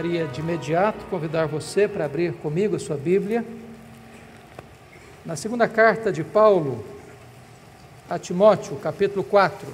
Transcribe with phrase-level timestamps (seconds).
[0.00, 3.44] gostaria de imediato convidar você para abrir comigo a sua Bíblia.
[5.26, 6.82] Na segunda carta de Paulo
[8.08, 9.68] a Timóteo, capítulo 4.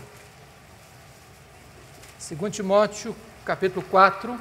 [2.29, 4.37] 2 Timóteo, capítulo 4,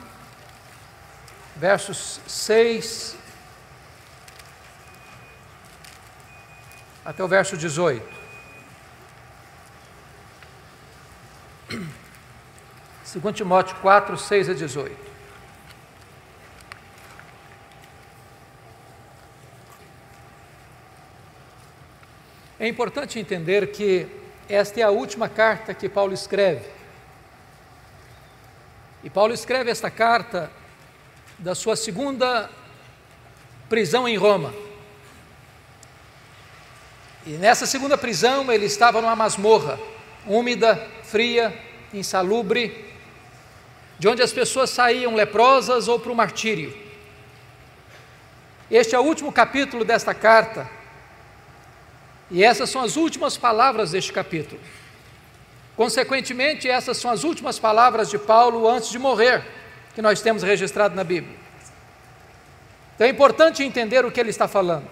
[1.56, 3.15] versos 6
[7.06, 8.04] até o verso 18.
[11.70, 15.04] 2 Timóteo 4, 6 a 18.
[22.59, 24.07] É importante entender que
[24.47, 26.65] esta é a última carta que Paulo escreve.
[29.04, 30.50] E Paulo escreve esta carta
[31.37, 32.50] da sua segunda
[33.67, 34.53] prisão em Roma.
[37.25, 39.78] E nessa segunda prisão ele estava numa masmorra,
[40.25, 41.53] úmida, fria,
[41.94, 42.86] insalubre,
[44.00, 46.75] de onde as pessoas saíam leprosas ou para o martírio.
[48.72, 50.69] Este é o último capítulo desta carta,
[52.31, 54.59] e essas são as últimas palavras deste capítulo.
[55.76, 59.44] Consequentemente, essas são as últimas palavras de Paulo antes de morrer,
[59.94, 61.38] que nós temos registrado na Bíblia.
[62.96, 64.90] Então é importante entender o que ele está falando.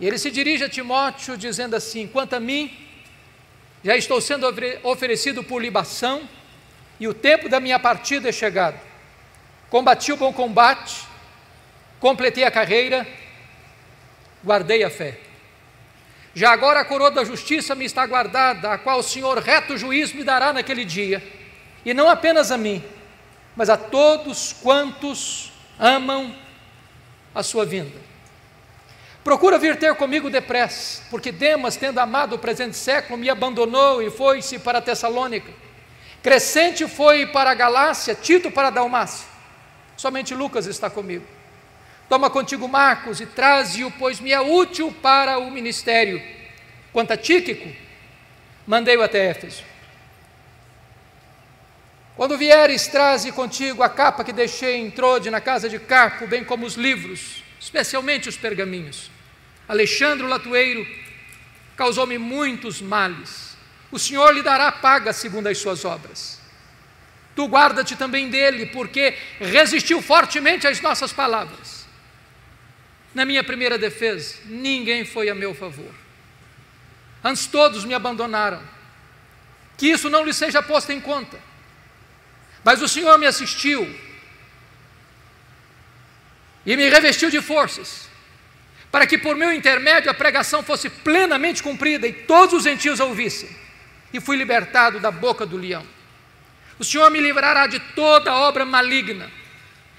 [0.00, 2.76] E ele se dirige a Timóteo dizendo assim: quanto a mim,
[3.84, 4.46] já estou sendo
[4.82, 6.28] oferecido por libação,
[6.98, 8.78] e o tempo da minha partida é chegado.
[9.70, 11.06] Combati o bom combate,
[12.00, 13.06] completei a carreira,
[14.44, 15.29] guardei a fé.
[16.34, 20.12] Já agora a coroa da justiça me está guardada, a qual o Senhor reto juiz
[20.12, 21.22] me dará naquele dia,
[21.84, 22.82] e não apenas a mim,
[23.56, 26.34] mas a todos quantos amam
[27.34, 27.98] a sua vinda.
[29.24, 34.10] Procura vir ter comigo depressa, porque Demas, tendo amado o presente século, me abandonou e
[34.10, 35.52] foi-se para Tessalônica.
[36.22, 39.26] Crescente foi para a Galácia, Tito para a Dalmácia.
[39.96, 41.24] Somente Lucas está comigo.
[42.10, 46.20] Toma contigo Marcos e traze-o, pois me é útil para o ministério.
[46.92, 47.72] Quanto a Tíquico,
[48.66, 49.62] mandei-o até Éfeso.
[52.16, 56.42] Quando vieres, traze contigo a capa que deixei em Trode, na casa de Carpo, bem
[56.42, 59.08] como os livros, especialmente os pergaminhos.
[59.68, 60.84] Alexandre o Latueiro
[61.76, 63.56] causou-me muitos males.
[63.92, 66.40] O Senhor lhe dará paga segundo as suas obras.
[67.36, 71.79] Tu guarda-te também dele, porque resistiu fortemente às nossas palavras
[73.14, 75.92] na minha primeira defesa, ninguém foi a meu favor.
[77.22, 78.62] Antes todos me abandonaram.
[79.76, 81.38] Que isso não lhe seja posto em conta.
[82.62, 83.88] Mas o Senhor me assistiu
[86.64, 88.08] e me revestiu de forças,
[88.92, 93.04] para que por meu intermédio a pregação fosse plenamente cumprida e todos os gentios a
[93.06, 93.48] ouvissem.
[94.12, 95.86] E fui libertado da boca do leão.
[96.78, 99.30] O Senhor me livrará de toda obra maligna,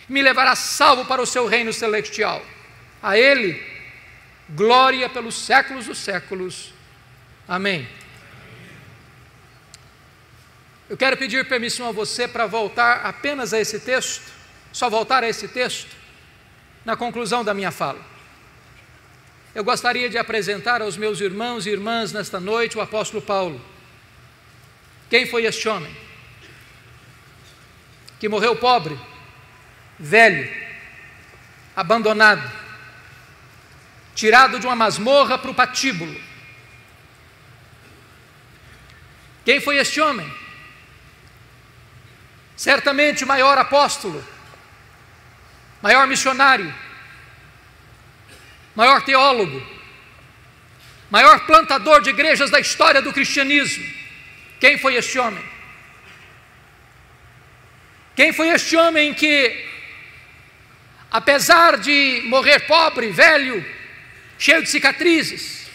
[0.08, 2.46] me levará salvo para o seu reino celestial.
[3.02, 3.62] A Ele,
[4.50, 6.74] glória pelos séculos dos séculos.
[7.48, 7.88] Amém.
[10.90, 14.30] Eu quero pedir permissão a você para voltar apenas a esse texto,
[14.74, 15.96] só voltar a esse texto,
[16.84, 18.00] na conclusão da minha fala.
[19.54, 23.62] Eu gostaria de apresentar aos meus irmãos e irmãs nesta noite o apóstolo Paulo.
[25.10, 25.96] Quem foi este homem?
[28.20, 28.98] Que morreu pobre,
[30.00, 30.50] velho,
[31.76, 32.50] abandonado,
[34.16, 36.20] tirado de uma masmorra para o patíbulo.
[39.44, 40.32] Quem foi este homem?
[42.56, 44.24] Certamente o maior apóstolo,
[45.82, 46.74] maior missionário,
[48.76, 49.66] maior teólogo,
[51.10, 53.84] maior plantador de igrejas da história do cristianismo.
[54.60, 55.44] Quem foi este homem?
[58.16, 59.66] Quem foi este homem que,
[61.10, 63.66] apesar de morrer pobre, velho,
[64.42, 65.68] cheio de cicatrizes,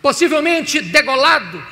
[0.00, 1.62] possivelmente degolado,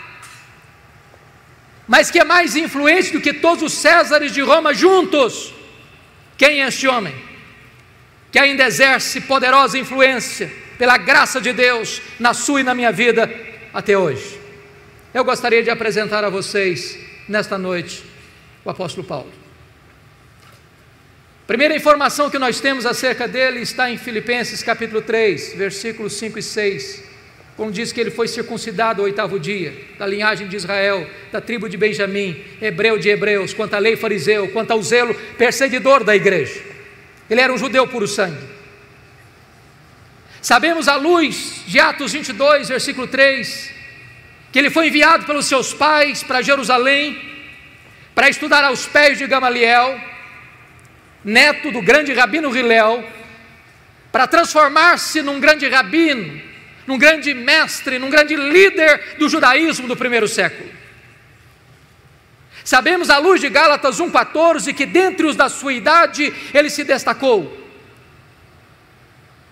[1.87, 5.55] mas que é mais influente do que todos os Césares de Roma juntos.
[6.37, 7.15] Quem é este homem?
[8.31, 13.35] Que ainda exerce poderosa influência pela graça de Deus na sua e na minha vida
[13.73, 14.39] até hoje.
[15.15, 18.05] Eu gostaria de apresentar a vocês nesta noite
[18.63, 19.48] o apóstolo Paulo.
[21.49, 26.43] Primeira informação que nós temos acerca dele está em Filipenses capítulo 3, versículos 5 e
[26.43, 27.03] 6,
[27.57, 31.67] quando diz que ele foi circuncidado ao oitavo dia, da linhagem de Israel, da tribo
[31.67, 36.61] de Benjamim, hebreu de hebreus, quanto à lei fariseu, quanto ao zelo perseguidor da igreja.
[37.31, 38.47] Ele era um judeu puro sangue.
[40.43, 43.71] Sabemos à luz de Atos 22, versículo 3,
[44.53, 47.29] que ele foi enviado pelos seus pais para Jerusalém para
[48.15, 49.99] para estudar aos pés de Gamaliel,
[51.25, 53.05] neto do grande rabino Hilel,
[54.11, 56.41] para transformar-se num grande rabino,
[56.87, 60.71] num grande mestre, num grande líder do judaísmo do primeiro século.
[62.65, 67.67] Sabemos à luz de Gálatas 1,14 que dentre os da sua idade ele se destacou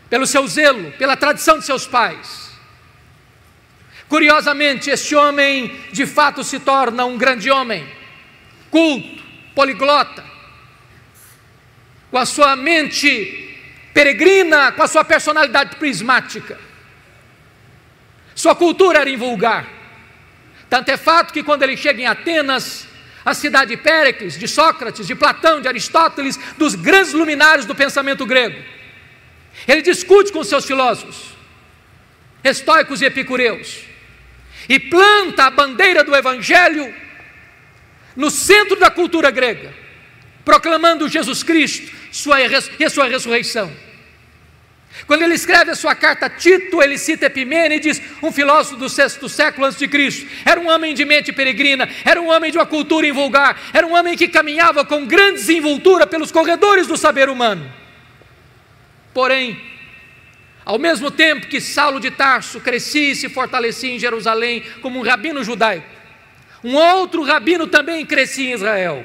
[0.09, 2.51] pelo seu zelo, pela tradição de seus pais.
[4.09, 7.87] Curiosamente, este homem de fato se torna um grande homem,
[8.71, 9.25] culto,
[9.55, 10.23] poliglota,
[12.11, 13.59] com a sua mente
[13.93, 16.59] peregrina, com a sua personalidade prismática.
[18.35, 19.67] Sua cultura era invulgar.
[20.69, 22.87] Tanto é fato que quando ele chega em Atenas,
[23.25, 28.27] a cidade de Péricles, de Sócrates, de Platão, de Aristóteles, dos grandes luminares do pensamento
[28.27, 28.63] grego,
[29.67, 31.35] ele discute com seus filósofos,
[32.45, 33.81] estoicos e epicureus,
[34.69, 36.95] e planta a bandeira do Evangelho
[38.15, 39.73] no centro da cultura grega,
[40.45, 43.71] proclamando Jesus Cristo sua, e a sua ressurreição.
[45.07, 49.29] Quando ele escreve a sua carta a Tito, ele cita Epimênides, um filósofo do sexto
[49.29, 50.27] século antes de Cristo.
[50.45, 53.95] Era um homem de mente peregrina, era um homem de uma cultura invulgar, era um
[53.95, 57.71] homem que caminhava com grande desenvoltura pelos corredores do saber humano.
[59.13, 59.61] Porém,
[60.65, 65.03] ao mesmo tempo que Saulo de Tarso crescia e se fortalecia em Jerusalém como um
[65.03, 65.87] rabino judaico,
[66.65, 69.05] um outro rabino também crescia em Israel.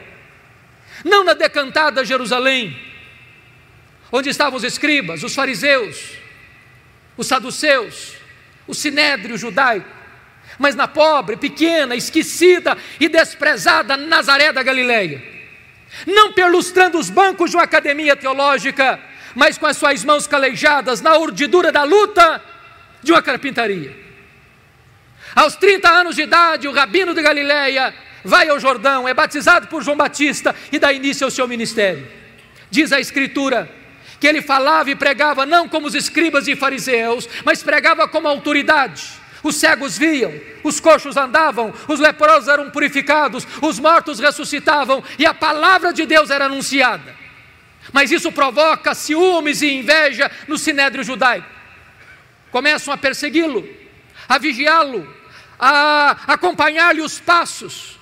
[1.04, 2.90] Não na decantada Jerusalém,
[4.12, 6.18] onde estavam os escribas, os fariseus,
[7.16, 8.16] os saduceus,
[8.68, 9.88] o sinédrio judaico,
[10.60, 15.24] mas na pobre, pequena, esquecida e desprezada Nazaré da Galileia.
[16.06, 19.00] Não perlustrando os bancos de uma academia teológica,
[19.34, 22.44] mas com as suas mãos calejadas na urdidura da luta
[23.02, 23.96] de uma carpintaria.
[25.34, 27.94] Aos 30 anos de idade, o rabino de Galiléia
[28.24, 32.08] vai ao Jordão, é batizado por João Batista e dá início ao seu ministério.
[32.69, 33.69] Diz a Escritura
[34.21, 39.03] que ele falava e pregava não como os escribas e fariseus, mas pregava como autoridade.
[39.41, 40.31] Os cegos viam,
[40.63, 46.29] os coxos andavam, os leprosos eram purificados, os mortos ressuscitavam e a palavra de Deus
[46.29, 47.15] era anunciada.
[47.91, 51.50] Mas isso provoca ciúmes e inveja no sinédrio judaico.
[52.51, 53.67] Começam a persegui-lo,
[54.29, 55.12] a vigiá-lo,
[55.59, 58.00] a acompanhar-lhe os passos,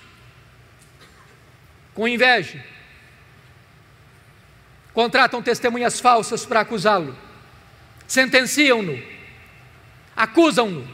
[1.94, 2.62] com inveja.
[4.94, 7.18] Contratam testemunhas falsas para acusá-lo,
[8.08, 9.02] sentenciam-no,
[10.16, 10.88] acusam-no,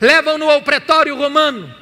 [0.00, 1.74] levam-no ao pretório romano.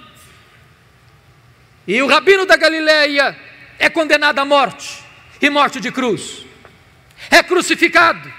[1.86, 3.36] E o rabino da Galileia
[3.78, 5.02] é condenado à morte
[5.40, 6.44] e morte de cruz.
[7.30, 8.32] É crucificado,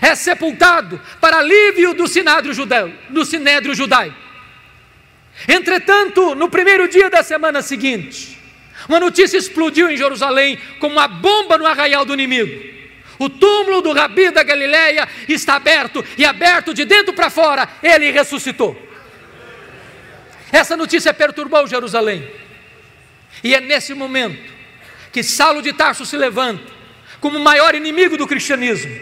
[0.00, 4.16] é sepultado para alívio do sinédrio judeu, do sinédrio judaico.
[5.46, 8.39] Entretanto, no primeiro dia da semana seguinte,
[8.90, 12.60] uma notícia explodiu em Jerusalém como uma bomba no arraial do inimigo.
[13.20, 18.10] O túmulo do Rabi da Galileia está aberto e aberto de dentro para fora, ele
[18.10, 18.76] ressuscitou.
[20.50, 22.28] Essa notícia perturbou Jerusalém.
[23.44, 24.42] E é nesse momento
[25.12, 26.64] que Saulo de Tarso se levanta
[27.20, 28.92] como o maior inimigo do cristianismo,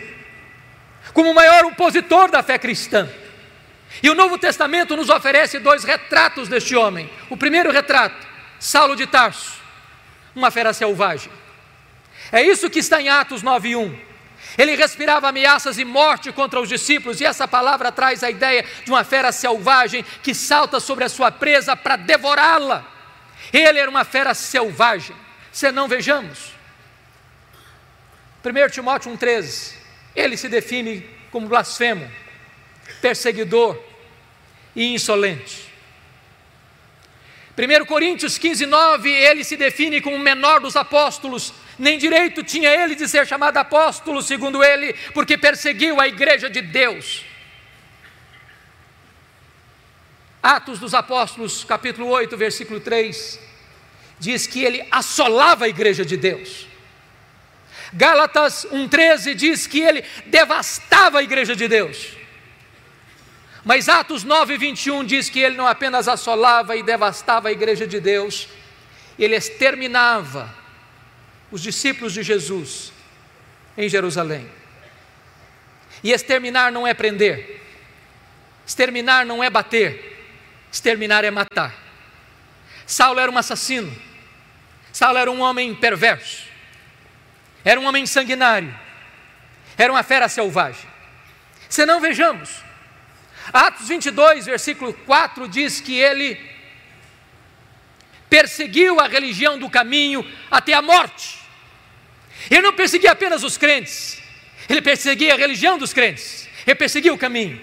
[1.14, 3.08] como o maior opositor da fé cristã.
[4.02, 7.08] E o Novo Testamento nos oferece dois retratos deste homem.
[7.30, 8.26] O primeiro retrato,
[8.60, 9.57] Saulo de Tarso,
[10.38, 11.30] uma fera selvagem.
[12.32, 13.98] É isso que está em Atos 9:1.
[14.56, 18.90] Ele respirava ameaças e morte contra os discípulos, e essa palavra traz a ideia de
[18.90, 22.84] uma fera selvagem que salta sobre a sua presa para devorá-la.
[23.52, 25.14] Ele era uma fera selvagem
[25.52, 26.52] senão vejamos.
[28.44, 29.74] 1 Timóteo 1,13,
[30.14, 32.08] ele se define como blasfemo,
[33.00, 33.78] perseguidor
[34.74, 35.67] e insolente.
[37.58, 42.70] 1 Coríntios 15, 9, ele se define como o menor dos apóstolos, nem direito tinha
[42.70, 47.24] ele de ser chamado apóstolo, segundo ele, porque perseguiu a igreja de Deus.
[50.40, 53.48] Atos dos Apóstolos, capítulo 8, versículo 3
[54.20, 56.66] diz que ele assolava a igreja de Deus.
[57.92, 62.17] Gálatas 1,13 diz que ele devastava a igreja de Deus.
[63.64, 68.48] Mas Atos 9,21 diz que ele não apenas assolava e devastava a igreja de Deus,
[69.18, 70.54] ele exterminava
[71.50, 72.92] os discípulos de Jesus
[73.76, 74.48] em Jerusalém.
[76.02, 77.60] E exterminar não é prender,
[78.64, 80.16] exterminar não é bater,
[80.70, 81.74] exterminar é matar.
[82.86, 83.94] Saulo era um assassino,
[84.92, 86.44] Saulo era um homem perverso,
[87.64, 88.74] era um homem sanguinário,
[89.76, 90.88] era uma fera selvagem.
[91.68, 92.67] Se não, vejamos,
[93.52, 96.38] Atos 22, versículo 4 diz que ele
[98.28, 101.38] perseguiu a religião do caminho até a morte.
[102.50, 104.22] Ele não perseguia apenas os crentes,
[104.68, 107.60] ele perseguia a religião dos crentes, ele perseguia o caminho.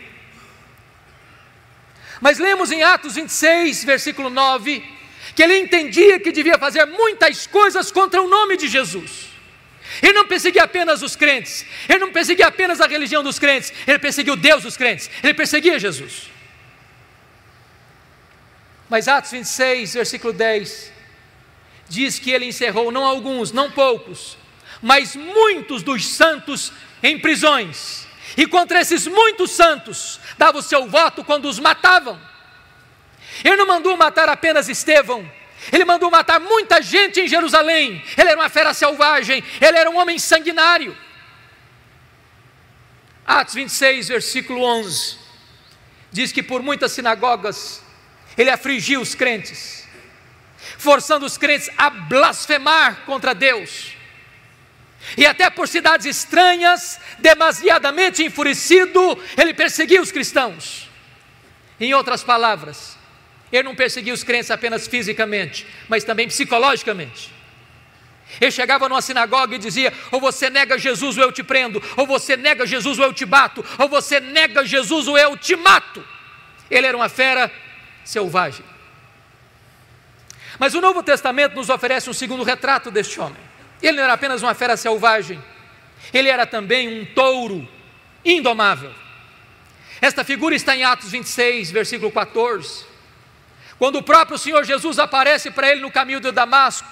[2.19, 4.83] Mas lemos em Atos 26, versículo 9,
[5.35, 9.34] que ele entendia que devia fazer muitas coisas contra o nome de Jesus.
[10.01, 13.99] Ele não perseguia apenas os crentes, ele não perseguia apenas a religião dos crentes, ele
[13.99, 16.29] perseguia o Deus dos crentes, ele perseguia Jesus.
[18.89, 20.91] Mas Atos 26, versículo 10,
[21.87, 24.37] diz que ele encerrou não alguns, não poucos,
[24.81, 26.71] mas muitos dos santos
[27.01, 28.05] em prisões.
[28.37, 32.19] E contra esses muitos santos, dava o seu voto quando os matavam.
[33.43, 35.29] Ele não mandou matar apenas Estevão,
[35.71, 38.03] ele mandou matar muita gente em Jerusalém.
[38.17, 40.95] Ele era uma fera selvagem, ele era um homem sanguinário.
[43.25, 45.17] Atos 26, versículo 11,
[46.11, 47.81] diz que por muitas sinagogas
[48.37, 49.87] ele afligiu os crentes,
[50.77, 53.93] forçando os crentes a blasfemar contra Deus.
[55.17, 60.89] E até por cidades estranhas, demasiadamente enfurecido, ele perseguiu os cristãos.
[61.79, 62.94] Em outras palavras,
[63.51, 67.33] ele não perseguia os crentes apenas fisicamente, mas também psicologicamente.
[68.41, 72.07] Ele chegava numa sinagoga e dizia: ou você nega Jesus ou eu te prendo, ou
[72.07, 76.05] você nega Jesus ou eu te bato, ou você nega Jesus ou eu te mato.
[76.69, 77.51] Ele era uma fera
[78.03, 78.65] selvagem.
[80.57, 83.37] Mas o Novo Testamento nos oferece um segundo retrato deste homem.
[83.81, 85.41] Ele não era apenas uma fera selvagem,
[86.13, 87.67] ele era também um touro
[88.23, 88.93] indomável.
[90.01, 92.94] Esta figura está em Atos 26, versículo 14.
[93.77, 96.87] Quando o próprio Senhor Jesus aparece para ele no caminho de Damasco,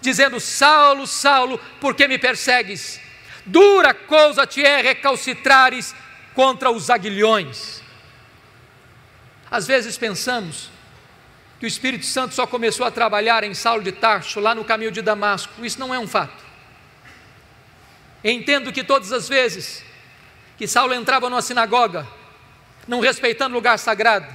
[0.00, 3.00] dizendo: Saulo, Saulo, por que me persegues?
[3.44, 5.94] Dura coisa te é recalcitrares
[6.34, 7.82] contra os aguilhões.
[9.50, 10.70] Às vezes pensamos
[11.58, 14.90] que o Espírito Santo só começou a trabalhar em Saulo de Tarso, lá no caminho
[14.90, 15.64] de Damasco.
[15.64, 16.42] Isso não é um fato.
[18.24, 19.84] Entendo que todas as vezes
[20.56, 22.06] que Saulo entrava numa sinagoga,
[22.86, 24.26] não respeitando lugar sagrado,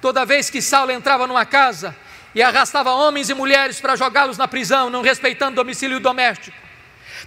[0.00, 1.96] toda vez que Saulo entrava numa casa
[2.34, 6.56] e arrastava homens e mulheres para jogá-los na prisão, não respeitando domicílio doméstico,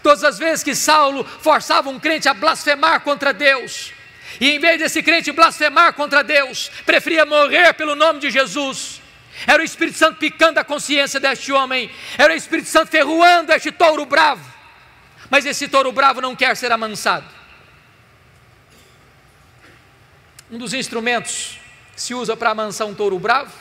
[0.01, 3.93] todas as vezes que Saulo forçava um crente a blasfemar contra Deus,
[4.39, 9.01] e em vez desse crente blasfemar contra Deus, preferia morrer pelo nome de Jesus.
[9.45, 13.71] Era o Espírito Santo picando a consciência deste homem, era o Espírito Santo ferroando este
[13.71, 14.53] touro bravo.
[15.29, 17.25] Mas esse touro bravo não quer ser amansado.
[20.51, 21.57] Um dos instrumentos
[21.95, 23.53] se usa para amansar um touro bravo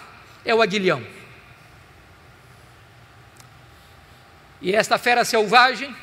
[0.45, 1.05] é o aguilhão.
[4.61, 5.95] E esta fera selvagem,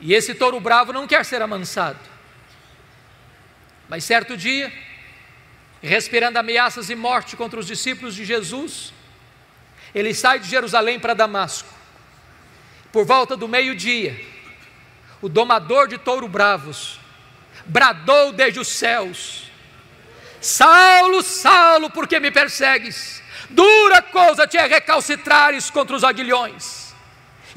[0.00, 1.98] e esse touro bravo não quer ser amansado.
[3.88, 4.70] Mas certo dia,
[5.82, 8.92] respirando ameaças e morte contra os discípulos de Jesus,
[9.94, 11.68] ele sai de Jerusalém para Damasco.
[12.92, 14.18] Por volta do meio-dia,
[15.22, 17.00] o domador de touro bravos
[17.66, 19.47] bradou desde os céus:
[20.40, 23.22] Saulo, Saulo, por que me persegues?
[23.50, 26.94] Dura coisa te é recalcitrares contra os aguilhões.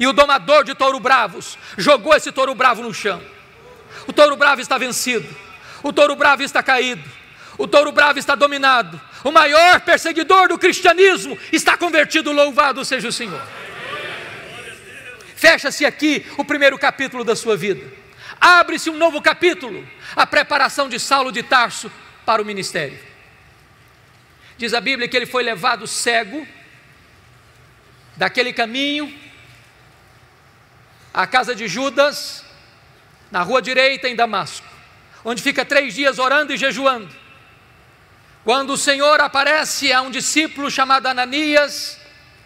[0.00, 3.22] E o domador de touro bravos jogou esse touro bravo no chão.
[4.06, 5.28] O touro bravo está vencido.
[5.82, 7.08] O touro bravo está caído.
[7.58, 9.00] O touro bravo está dominado.
[9.22, 12.32] O maior perseguidor do cristianismo está convertido.
[12.32, 13.42] Louvado seja o Senhor.
[15.36, 17.84] Fecha-se aqui o primeiro capítulo da sua vida.
[18.40, 19.86] Abre-se um novo capítulo,
[20.16, 21.92] a preparação de Saulo de Tarso
[22.24, 22.98] para o ministério.
[24.58, 26.46] Diz a Bíblia que ele foi levado cego
[28.16, 29.12] daquele caminho
[31.12, 32.44] à casa de Judas,
[33.30, 34.72] na rua direita em Damasco
[35.24, 37.08] onde fica três dias orando e jejuando.
[38.44, 41.98] Quando o Senhor aparece a um discípulo chamado Ananias,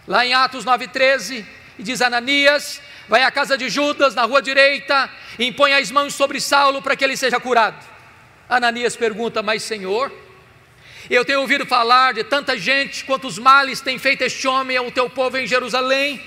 [0.06, 1.45] lá em Atos 9,13,
[1.78, 6.14] e diz: Ananias, vai à casa de Judas, na rua direita, e impõe as mãos
[6.14, 7.96] sobre Saulo para que ele seja curado.
[8.49, 10.12] Ananias pergunta: Mas Senhor,
[11.09, 15.09] eu tenho ouvido falar de tanta gente, quantos males tem feito este homem ao teu
[15.09, 16.21] povo em Jerusalém.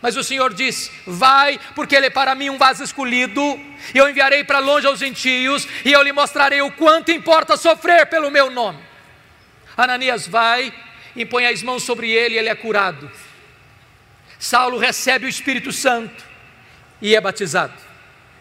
[0.00, 3.40] Mas o Senhor disse: Vai, porque ele é para mim um vaso escolhido,
[3.94, 8.06] e eu enviarei para longe aos gentios, e eu lhe mostrarei o quanto importa sofrer
[8.06, 8.78] pelo meu nome.
[9.76, 10.72] Ananias vai,
[11.16, 13.10] impõe as mãos sobre ele e ele é curado.
[14.38, 16.24] Saulo recebe o Espírito Santo
[17.00, 17.74] e é batizado.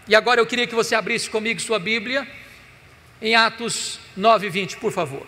[0.08, 2.28] E agora eu queria que você abrisse comigo sua Bíblia
[3.22, 5.26] em Atos 9, 20, por favor.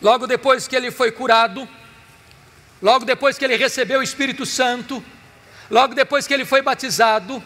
[0.00, 1.66] Logo depois que ele foi curado,
[2.82, 5.02] logo depois que ele recebeu o Espírito Santo,
[5.70, 7.42] logo depois que ele foi batizado,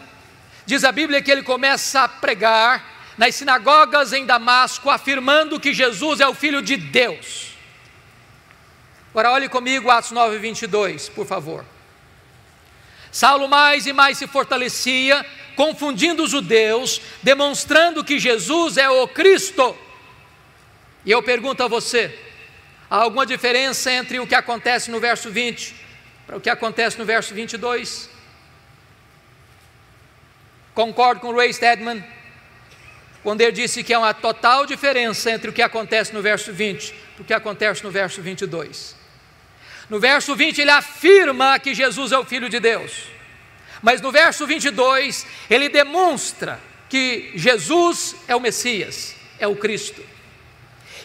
[0.65, 6.19] diz a Bíblia que ele começa a pregar nas sinagogas em Damasco, afirmando que Jesus
[6.19, 7.53] é o Filho de Deus.
[9.11, 11.65] Agora olhe comigo Atos 9, 22, por favor.
[13.11, 15.25] Saulo mais e mais se fortalecia,
[15.55, 19.75] confundindo os judeus, demonstrando que Jesus é o Cristo.
[21.05, 22.17] E eu pergunto a você:
[22.89, 25.75] há alguma diferença entre o que acontece no verso 20
[26.25, 28.09] para o que acontece no verso 22?
[30.75, 32.03] Concordo com Ray Stedman
[33.23, 36.93] quando ele disse que há uma total diferença entre o que acontece no verso 20
[37.17, 38.98] e o que acontece no verso 22.
[39.89, 43.07] No verso 20 ele afirma que Jesus é o Filho de Deus,
[43.81, 50.05] mas no verso 22 ele demonstra que Jesus é o Messias, é o Cristo.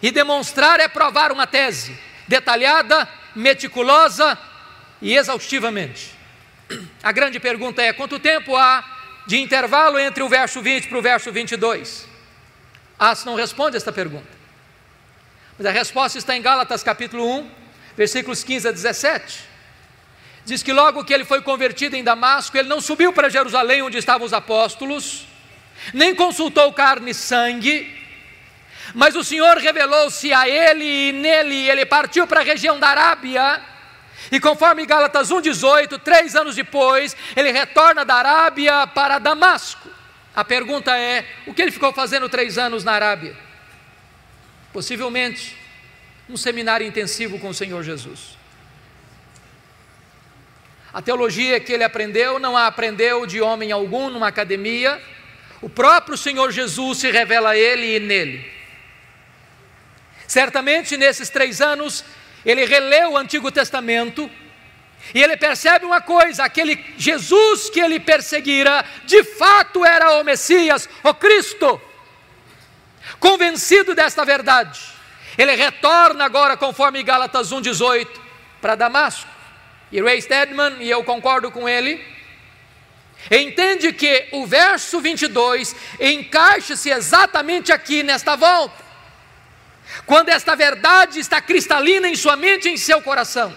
[0.02, 1.98] E demonstrar é provar uma tese
[2.28, 4.38] detalhada, meticulosa
[5.00, 6.12] e exaustivamente.
[7.02, 8.84] A grande pergunta é: quanto tempo há
[9.26, 12.06] de intervalo entre o verso 20 para o verso 22?
[12.98, 14.28] As não responde esta pergunta.
[15.58, 17.50] Mas a resposta está em Gálatas capítulo 1,
[17.96, 19.54] versículos 15 a 17.
[20.44, 23.96] Diz que logo que ele foi convertido em Damasco, ele não subiu para Jerusalém onde
[23.96, 25.26] estavam os apóstolos,
[25.92, 28.04] nem consultou carne e sangue,
[28.94, 33.62] mas o Senhor revelou-se a ele e nele ele partiu para a região da Arábia.
[34.30, 39.88] E conforme Gálatas 1,18, três anos depois, ele retorna da Arábia para Damasco.
[40.36, 43.36] A pergunta é: o que ele ficou fazendo três anos na Arábia?
[44.72, 45.63] Possivelmente
[46.28, 48.38] um seminário intensivo com o Senhor Jesus.
[50.92, 55.02] A teologia que ele aprendeu não a aprendeu de homem algum numa academia,
[55.60, 58.52] o próprio Senhor Jesus se revela a ele e nele.
[60.26, 62.04] Certamente nesses três anos
[62.44, 64.30] ele releu o Antigo Testamento
[65.12, 70.88] e ele percebe uma coisa: aquele Jesus que ele perseguira, de fato era o Messias,
[71.02, 71.80] o Cristo.
[73.18, 74.80] Convencido desta verdade,
[75.36, 78.08] ele retorna agora, conforme Gálatas 1,18,
[78.60, 79.28] para Damasco.
[79.90, 82.04] E Ray Stedman, e eu concordo com ele,
[83.30, 88.84] entende que o verso 22 encaixa-se exatamente aqui nesta volta.
[90.06, 93.54] Quando esta verdade está cristalina em sua mente e em seu coração.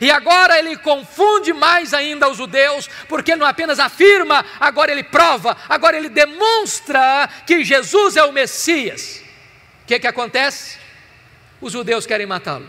[0.00, 5.56] E agora ele confunde mais ainda os judeus, porque não apenas afirma, agora ele prova,
[5.68, 9.21] agora ele demonstra que Jesus é o Messias.
[9.82, 10.78] O que, que acontece?
[11.60, 12.68] Os judeus querem matá-lo.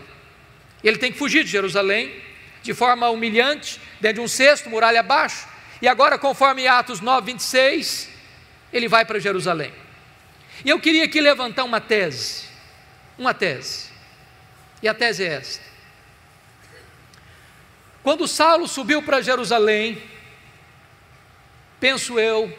[0.82, 2.14] Ele tem que fugir de Jerusalém,
[2.62, 5.46] de forma humilhante, dentro de um cesto, muralha abaixo.
[5.80, 8.08] E agora, conforme Atos 9, 26,
[8.72, 9.72] ele vai para Jerusalém.
[10.64, 12.44] E eu queria aqui levantar uma tese.
[13.18, 13.88] Uma tese.
[14.82, 15.74] E a tese é esta
[18.04, 20.00] quando Saulo subiu para Jerusalém,
[21.80, 22.54] penso eu,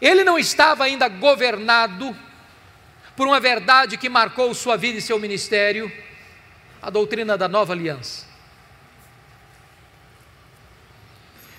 [0.00, 2.16] ele não estava ainda governado
[3.18, 5.90] por uma verdade que marcou sua vida e seu ministério,
[6.80, 8.24] a doutrina da nova aliança.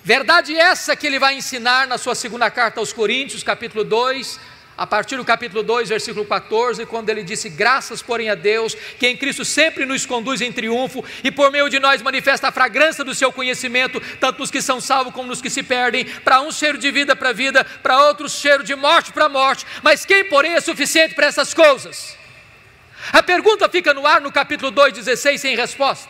[0.02, 4.40] Verdade essa que ele vai ensinar na sua segunda carta aos Coríntios, capítulo 2,
[4.80, 9.06] a partir do capítulo 2, versículo 14, quando ele disse: Graças, porém, a Deus, que
[9.06, 13.04] em Cristo sempre nos conduz em triunfo e por meio de nós manifesta a fragrância
[13.04, 16.06] do seu conhecimento, tanto nos que são salvos como nos que se perdem.
[16.06, 19.66] Para um cheiro de vida para vida, para outros cheiro de morte para morte.
[19.82, 22.16] Mas quem, porém, é suficiente para essas coisas?
[23.12, 26.08] A pergunta fica no ar no capítulo 2, 16, sem resposta.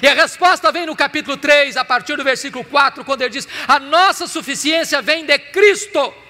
[0.00, 3.46] E a resposta vem no capítulo 3, a partir do versículo 4, quando ele diz:
[3.68, 6.22] A nossa suficiência vem de Cristo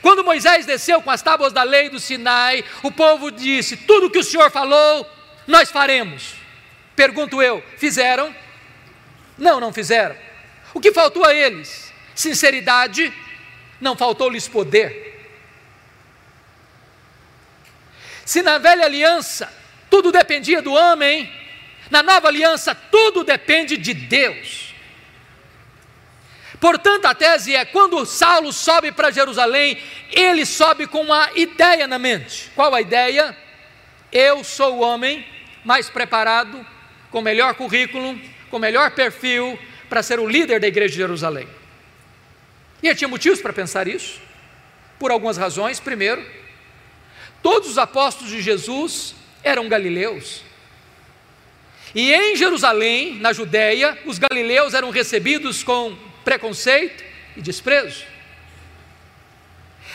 [0.00, 4.18] quando Moisés desceu com as tábuas da lei do Sinai, o povo disse: Tudo que
[4.18, 5.08] o Senhor falou,
[5.46, 6.34] nós faremos.
[6.96, 8.34] Pergunto eu: fizeram?
[9.36, 10.16] Não, não fizeram.
[10.72, 11.92] O que faltou a eles?
[12.14, 13.12] Sinceridade,
[13.80, 15.12] não faltou-lhes poder.
[18.24, 19.52] Se na velha aliança
[19.90, 21.30] tudo dependia do homem,
[21.90, 24.63] na nova aliança tudo depende de Deus.
[26.64, 29.76] Portanto, a tese é: quando Saulo sobe para Jerusalém,
[30.10, 32.50] ele sobe com uma ideia na mente.
[32.54, 33.36] Qual a ideia?
[34.10, 35.26] Eu sou o homem
[35.62, 36.66] mais preparado,
[37.10, 39.58] com melhor currículo, com melhor perfil
[39.90, 41.46] para ser o líder da igreja de Jerusalém.
[42.82, 44.18] E ele tinha motivos para pensar isso,
[44.98, 45.78] por algumas razões.
[45.78, 46.24] Primeiro,
[47.42, 50.40] todos os apóstolos de Jesus eram galileus.
[51.94, 57.04] E em Jerusalém, na Judéia, os galileus eram recebidos com preconceito
[57.36, 58.04] e desprezo.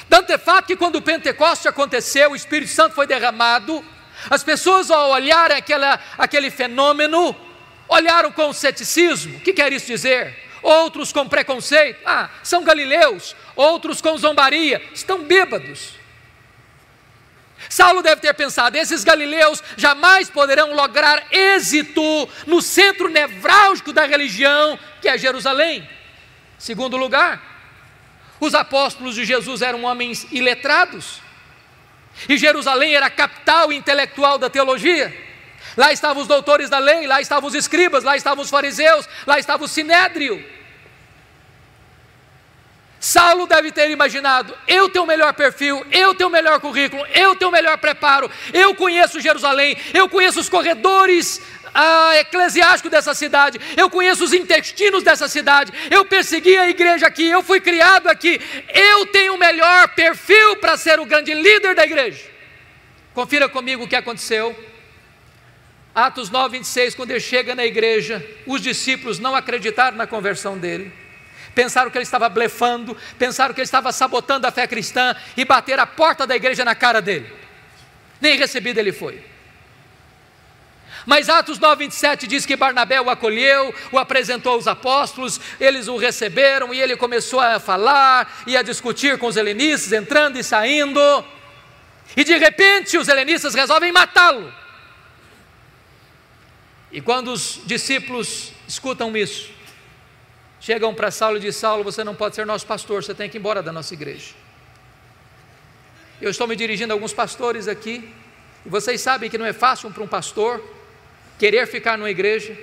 [0.10, 3.84] Tanto é fato que quando o Pentecoste aconteceu, o Espírito Santo foi derramado,
[4.30, 7.36] as pessoas ao olhar aquela, aquele fenômeno,
[7.88, 9.38] olharam com ceticismo.
[9.38, 10.36] O que quer isso dizer?
[10.62, 12.02] Outros com preconceito.
[12.06, 13.36] Ah, são galileus.
[13.56, 16.00] outros com zombaria, estão bêbados.
[17.70, 24.80] Saulo deve ter pensado: esses galileus jamais poderão lograr êxito no centro nevrálgico da religião,
[25.02, 25.88] que é Jerusalém.
[26.60, 27.42] Segundo lugar,
[28.40, 31.22] os apóstolos de Jesus eram homens iletrados,
[32.28, 35.28] e Jerusalém era a capital intelectual da teologia.
[35.78, 39.40] Lá estavam os doutores da lei, lá estavam os escribas, lá estavam os fariseus, lá
[39.40, 40.44] estava o sinédrio.
[43.00, 47.36] Saulo deve ter imaginado: eu tenho o melhor perfil, eu tenho o melhor currículo, eu
[47.36, 51.42] tenho o melhor preparo, eu conheço Jerusalém, eu conheço os corredores
[51.74, 57.30] ah, eclesiásticos dessa cidade, eu conheço os intestinos dessa cidade, eu persegui a igreja aqui,
[57.30, 58.40] eu fui criado aqui,
[58.74, 62.24] eu tenho o melhor perfil para ser o grande líder da igreja.
[63.14, 64.58] Confira comigo o que aconteceu.
[65.94, 70.92] Atos 9, 26, quando ele chega na igreja, os discípulos não acreditaram na conversão dele
[71.60, 75.84] pensaram que ele estava blefando, pensaram que ele estava sabotando a fé cristã e bateram
[75.84, 77.30] a porta da igreja na cara dele.
[78.22, 79.22] Nem recebido ele foi.
[81.10, 85.98] Mas Atos 9, 27 diz que Barnabé o acolheu, o apresentou aos apóstolos, eles o
[85.98, 91.02] receberam e ele começou a falar e a discutir com os helenistas, entrando e saindo.
[92.16, 94.54] E de repente os helenistas resolvem matá-lo.
[96.92, 99.50] E quando os discípulos escutam isso,
[100.60, 103.38] chegam para Saulo e dizem: Saulo, você não pode ser nosso pastor, você tem que
[103.38, 104.36] ir embora da nossa igreja.
[106.22, 108.14] Eu estou me dirigindo a alguns pastores aqui,
[108.64, 110.78] e vocês sabem que não é fácil para um pastor
[111.40, 112.56] querer ficar numa igreja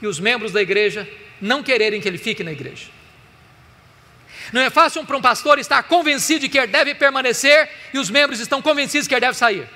[0.00, 1.08] e os membros da igreja
[1.40, 2.86] não quererem que ele fique na igreja.
[4.52, 8.08] Não é fácil para um pastor estar convencido de que ele deve permanecer e os
[8.08, 9.68] membros estão convencidos que ele deve sair.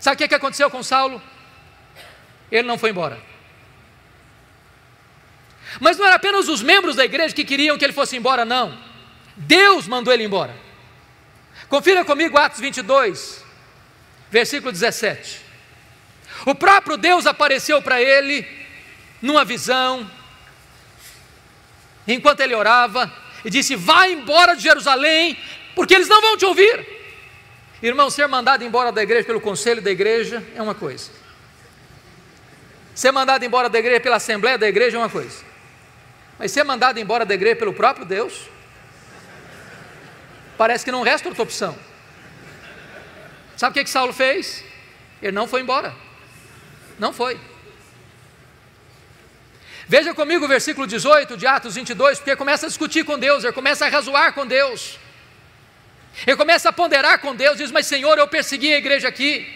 [0.00, 1.22] Sabe o que aconteceu com Saulo?
[2.50, 3.18] Ele não foi embora.
[5.80, 8.76] Mas não era apenas os membros da igreja que queriam que ele fosse embora, não.
[9.36, 10.54] Deus mandou ele embora.
[11.68, 13.44] Confira comigo Atos 22,
[14.30, 15.47] versículo 17.
[16.46, 18.46] O próprio Deus apareceu para ele
[19.20, 20.08] numa visão,
[22.06, 23.12] enquanto ele orava,
[23.44, 25.38] e disse: Vai embora de Jerusalém,
[25.74, 26.86] porque eles não vão te ouvir.
[27.82, 31.10] Irmão, ser mandado embora da igreja pelo conselho da igreja é uma coisa,
[32.94, 35.46] ser mandado embora da igreja pela assembleia da igreja é uma coisa.
[36.38, 38.48] Mas ser mandado embora da igreja pelo próprio Deus,
[40.56, 41.76] parece que não resta outra opção.
[43.56, 44.62] Sabe o que, que Saulo fez?
[45.20, 45.92] Ele não foi embora.
[46.98, 47.38] Não foi.
[49.86, 53.54] Veja comigo o versículo 18 de Atos 22, porque começa a discutir com Deus, ele
[53.54, 54.98] começa a razoar com Deus.
[56.26, 59.46] Ele começa a ponderar com Deus, diz: Mas Senhor, eu persegui a igreja aqui.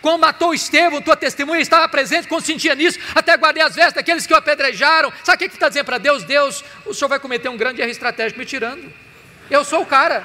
[0.00, 4.32] Quando matou Estevão, tua testemunha estava presente, consentia nisso, até guardei as vestes daqueles que
[4.32, 5.12] o apedrejaram.
[5.24, 6.22] Sabe o que, que está dizendo para Deus?
[6.22, 8.92] Deus, o senhor vai cometer um grande erro estratégico me tirando.
[9.50, 10.24] Eu sou o cara.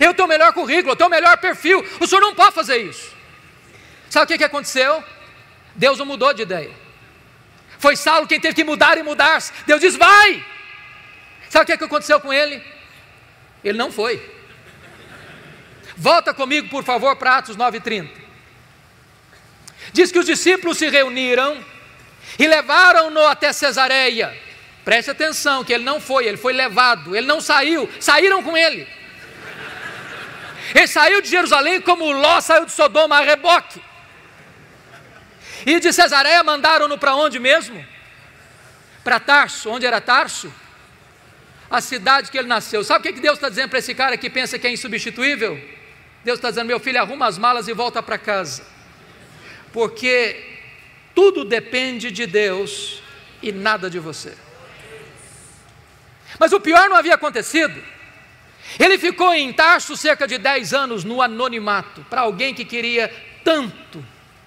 [0.00, 1.84] Eu tenho o melhor currículo, eu tenho o melhor perfil.
[2.00, 3.13] O senhor não pode fazer isso.
[4.14, 5.02] Sabe o que, que aconteceu?
[5.74, 6.70] Deus não mudou de ideia.
[7.80, 9.42] Foi Saulo quem teve que mudar e mudar.
[9.66, 10.46] Deus diz: vai.
[11.50, 12.62] Sabe o que, que aconteceu com ele?
[13.64, 14.22] Ele não foi.
[15.96, 18.08] Volta comigo, por favor, para Atos 9,30.
[19.92, 21.60] Diz que os discípulos se reuniram
[22.38, 24.32] e levaram-no até Cesareia.
[24.84, 28.86] Preste atenção, que ele não foi, ele foi levado, ele não saiu, saíram com ele.
[30.72, 33.82] Ele saiu de Jerusalém como Ló saiu de Sodoma a reboque.
[35.66, 37.84] E de Cesareia mandaram-no para onde mesmo?
[39.02, 39.70] Para Tarso.
[39.70, 40.52] Onde era Tarso?
[41.70, 42.84] A cidade que ele nasceu.
[42.84, 45.56] Sabe o que Deus está dizendo para esse cara que pensa que é insubstituível?
[46.24, 48.64] Deus está dizendo: meu filho, arruma as malas e volta para casa,
[49.72, 50.58] porque
[51.14, 53.02] tudo depende de Deus
[53.42, 54.34] e nada de você.
[56.38, 57.80] Mas o pior não havia acontecido.
[58.78, 63.12] Ele ficou em Tarso cerca de 10 anos no anonimato, para alguém que queria
[63.44, 64.04] tanto,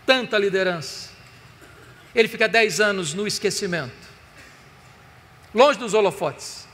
[0.07, 1.09] tanta liderança.
[2.15, 3.91] Ele fica 10 anos no esquecimento,
[5.53, 6.65] longe dos holofotes.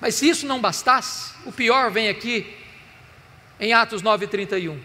[0.00, 2.54] Mas se isso não bastasse, o pior vem aqui
[3.58, 4.78] em Atos 9,31.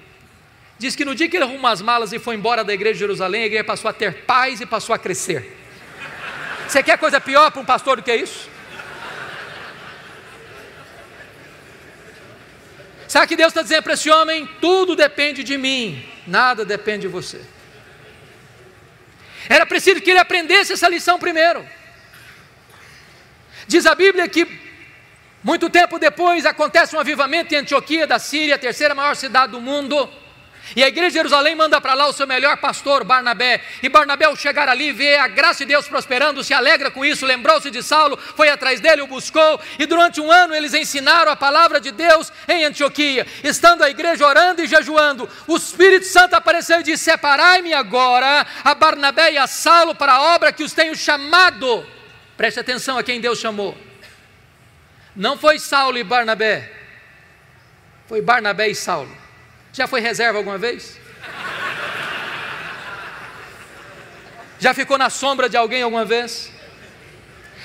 [0.80, 3.00] Diz que no dia que ele arrumou as malas e foi embora da igreja de
[3.00, 5.58] Jerusalém, a igreja passou a ter paz e passou a crescer.
[6.68, 8.50] Você quer coisa pior para um pastor do que isso?
[13.12, 14.48] Sabe que Deus está dizendo para esse homem?
[14.62, 17.42] Tudo depende de mim, nada depende de você.
[19.50, 21.68] Era preciso que ele aprendesse essa lição primeiro.
[23.68, 24.48] Diz a Bíblia que
[25.44, 29.60] muito tempo depois acontece um avivamento em Antioquia da Síria, a terceira maior cidade do
[29.60, 30.10] mundo,
[30.76, 33.62] E a igreja de Jerusalém manda para lá o seu melhor pastor, Barnabé.
[33.84, 37.26] E Barnabé, ao chegar ali, vê a graça de Deus prosperando, se alegra com isso,
[37.26, 39.60] lembrou-se de Saulo, foi atrás dele, o buscou.
[39.78, 43.28] E durante um ano eles ensinaram a palavra de Deus em Antioquia.
[43.44, 48.74] Estando a igreja orando e jejuando, o Espírito Santo apareceu e disse: Separai-me agora a
[48.74, 51.86] Barnabé e a Saulo para a obra que os tenho chamado.
[52.38, 53.78] Preste atenção a quem Deus chamou.
[55.16, 56.72] Não foi Saulo e Barnabé,
[58.08, 59.21] foi Barnabé e Saulo.
[59.74, 61.00] Já foi reserva alguma vez?
[64.60, 66.52] Já ficou na sombra de alguém alguma vez?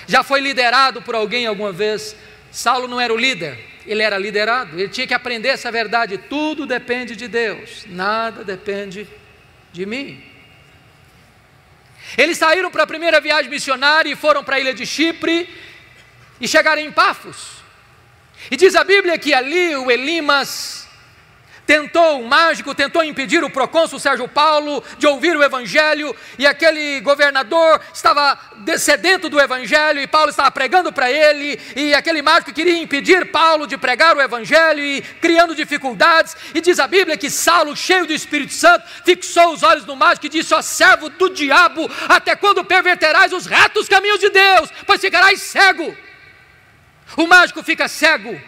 [0.06, 2.16] Já foi liderado por alguém alguma vez?
[2.50, 4.78] Saulo não era o líder, ele era liderado.
[4.78, 9.06] Ele tinha que aprender essa verdade: tudo depende de Deus, nada depende
[9.72, 10.24] de mim.
[12.16, 15.50] Eles saíram para a primeira viagem missionária e foram para a ilha de Chipre
[16.40, 17.56] e chegaram em Pafos.
[18.50, 20.85] E diz a Bíblia que ali o Elimas
[21.66, 27.00] tentou, um mágico tentou impedir o procônsul Sérgio Paulo de ouvir o evangelho, e aquele
[27.00, 28.38] governador estava
[28.78, 33.66] sedento do evangelho, e Paulo estava pregando para ele, e aquele mágico queria impedir Paulo
[33.66, 38.12] de pregar o evangelho, e criando dificuldades, e diz a Bíblia que Saulo, cheio do
[38.12, 42.64] Espírito Santo, fixou os olhos no mágico e disse: Ó servo do diabo, até quando
[42.64, 45.96] perverterás os retos caminhos de Deus, pois ficarás cego.
[47.16, 48.40] O mágico fica cego,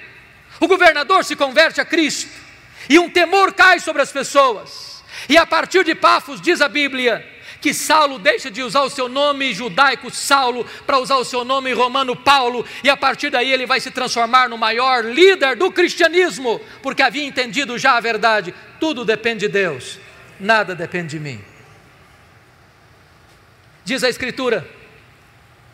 [0.61, 2.48] o governador se converte a Cristo,
[2.89, 5.03] e um temor cai sobre as pessoas.
[5.29, 7.27] E a partir de Pafos, diz a Bíblia,
[7.61, 11.73] que Saulo deixa de usar o seu nome judaico Saulo para usar o seu nome
[11.73, 16.61] romano Paulo, e a partir daí ele vai se transformar no maior líder do cristianismo,
[16.83, 19.99] porque havia entendido já a verdade: tudo depende de Deus,
[20.39, 21.41] nada depende de mim.
[23.85, 24.69] Diz a Escritura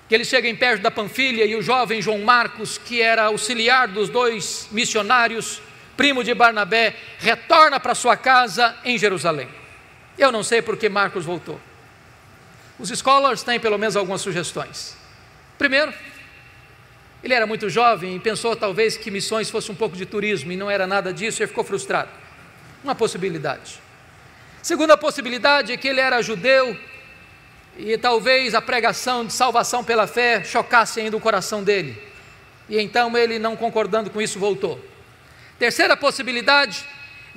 [0.09, 3.89] que ele chega em perto da Panfilha e o jovem João Marcos, que era auxiliar
[3.89, 5.61] dos dois missionários,
[5.97, 9.49] primo de Barnabé, retorna para sua casa em Jerusalém.
[10.19, 11.61] Eu não sei por que Marcos voltou.
[12.79, 14.97] Os scholars têm pelo menos algumas sugestões.
[15.57, 15.93] Primeiro,
[17.23, 20.57] ele era muito jovem e pensou talvez que missões fosse um pouco de turismo e
[20.57, 22.11] não era nada disso e ficou frustrado.
[22.83, 23.81] Uma possibilidade.
[24.63, 26.77] Segunda possibilidade é que ele era judeu
[27.77, 32.01] e talvez a pregação de salvação pela fé chocasse ainda o coração dele.
[32.69, 34.83] E então ele, não concordando com isso, voltou.
[35.59, 36.85] Terceira possibilidade,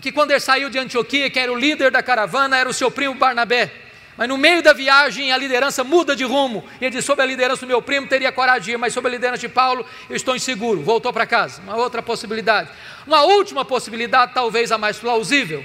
[0.01, 2.89] que quando ele saiu de Antioquia, que era o líder da caravana, era o seu
[2.89, 3.71] primo Barnabé.
[4.17, 6.67] Mas no meio da viagem a liderança muda de rumo.
[6.82, 9.08] E ele diz: sob a liderança do meu primo teria coragem de ir, mas sob
[9.08, 10.82] a liderança de Paulo eu estou inseguro.
[10.82, 11.62] Voltou para casa.
[11.62, 12.69] Uma outra possibilidade.
[13.06, 15.63] Uma última possibilidade, talvez a mais plausível,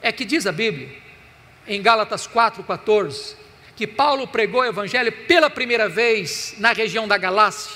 [0.00, 0.88] é que diz a Bíblia,
[1.66, 3.34] em Gálatas 4,14,
[3.74, 7.72] que Paulo pregou o Evangelho pela primeira vez na região da Galácia,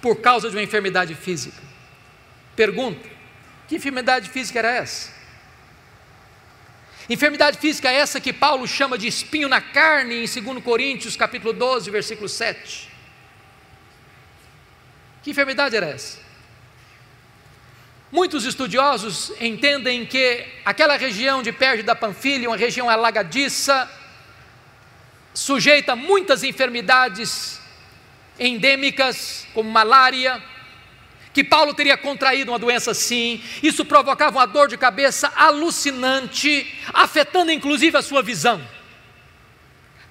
[0.00, 1.71] por causa de uma enfermidade física.
[2.54, 3.08] Pergunta:
[3.68, 5.10] que enfermidade física era essa?
[7.08, 11.52] Enfermidade física é essa que Paulo chama de espinho na carne em 2 Coríntios, capítulo
[11.52, 12.88] 12, versículo 7.
[15.22, 16.18] Que enfermidade era essa?
[18.10, 23.90] Muitos estudiosos entendem que aquela região de Perge da Panfilha, uma região alagadiça,
[25.32, 27.58] sujeita a muitas enfermidades
[28.38, 30.42] endêmicas, como malária,
[31.32, 37.50] que Paulo teria contraído uma doença assim, isso provocava uma dor de cabeça alucinante, afetando
[37.50, 38.62] inclusive a sua visão.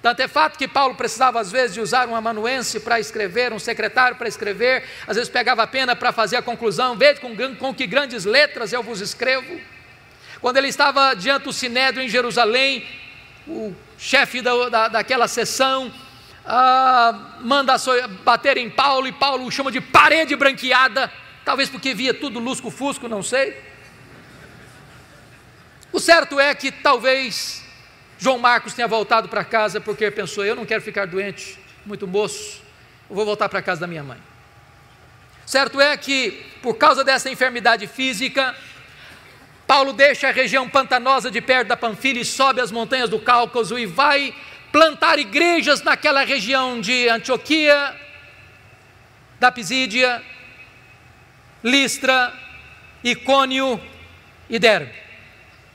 [0.02, 3.58] Tanto é fato que Paulo precisava às vezes de usar um amanuense para escrever, um
[3.60, 7.72] secretário para escrever, às vezes pegava a pena para fazer a conclusão, veja com, com
[7.72, 9.60] que grandes letras eu vos escrevo.
[10.40, 12.84] Quando ele estava diante do Sinédrio em Jerusalém,
[13.46, 15.92] o chefe da, da, daquela sessão
[16.44, 17.76] ah, manda
[18.24, 21.12] bater em Paulo e Paulo chama de parede branqueada,
[21.44, 23.56] talvez porque via tudo lusco-fusco, não sei.
[25.92, 27.62] O certo é que talvez
[28.18, 32.62] João Marcos tenha voltado para casa porque pensou: eu não quero ficar doente, muito moço,
[33.08, 34.18] eu vou voltar para casa da minha mãe.
[35.44, 38.56] Certo é que, por causa dessa enfermidade física,
[39.66, 43.78] Paulo deixa a região pantanosa de perto da Panfilha e sobe as montanhas do Cáucaso
[43.78, 44.34] e vai
[44.72, 47.94] plantar igrejas naquela região de Antioquia,
[49.38, 50.22] da Pisídia,
[51.62, 52.32] Listra,
[53.04, 53.80] Icônio
[54.48, 54.94] e Derbe.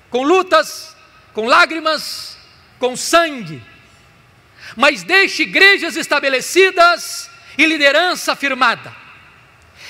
[0.09, 0.95] Com lutas,
[1.33, 2.37] com lágrimas,
[2.79, 3.61] com sangue.
[4.75, 8.93] Mas deixe igrejas estabelecidas e liderança firmada.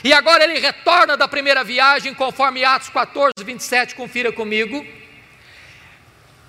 [0.03, 4.85] E agora ele retorna da primeira viagem, conforme Atos 14, 27, confira comigo.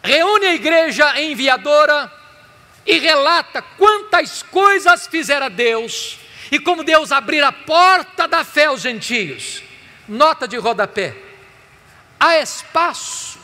[0.03, 2.13] Reúne a igreja enviadora,
[2.87, 6.19] e relata quantas coisas fizera Deus
[6.51, 9.63] e como Deus abrir a porta da fé aos gentios.
[10.09, 11.15] Nota de rodapé.
[12.19, 13.39] há espaço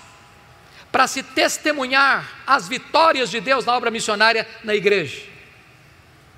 [0.91, 5.23] para se testemunhar as vitórias de Deus na obra missionária na igreja.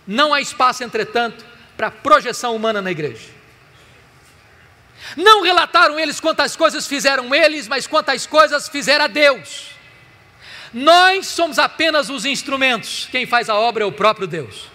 [0.06, 1.44] Não há espaço, entretanto,
[1.76, 3.28] para projeção humana na igreja.
[5.16, 9.75] Não relataram eles quantas coisas fizeram eles, mas quantas coisas fizera Deus.
[10.78, 14.68] Nós somos apenas os instrumentos, quem faz a obra é o próprio Deus.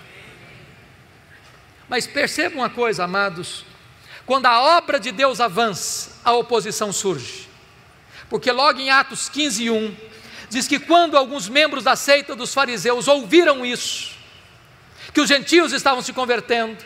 [1.88, 3.64] Mas perceba uma coisa, amados:
[4.26, 7.48] quando a obra de Deus avança, a oposição surge.
[8.32, 9.96] Porque logo em Atos 15, 1,
[10.50, 14.16] diz que quando alguns membros da seita dos fariseus ouviram isso,
[15.14, 16.84] que os gentios estavam se convertendo,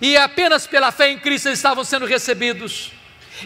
[0.00, 2.90] e apenas pela fé em Cristo eles estavam sendo recebidos,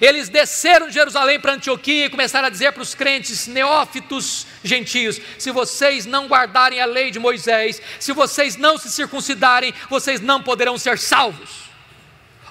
[0.00, 5.20] eles desceram de Jerusalém para Antioquia e começaram a dizer para os crentes neófitos gentios:
[5.38, 10.42] se vocês não guardarem a lei de Moisés, se vocês não se circuncidarem, vocês não
[10.42, 11.66] poderão ser salvos.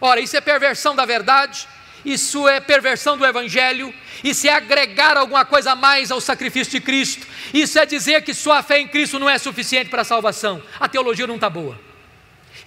[0.02, 1.68] Ora, isso é perversão da verdade,
[2.04, 6.82] isso é perversão do Evangelho, isso é agregar alguma coisa a mais ao sacrifício de
[6.82, 10.62] Cristo, isso é dizer que sua fé em Cristo não é suficiente para a salvação.
[10.80, 11.80] A teologia não está boa.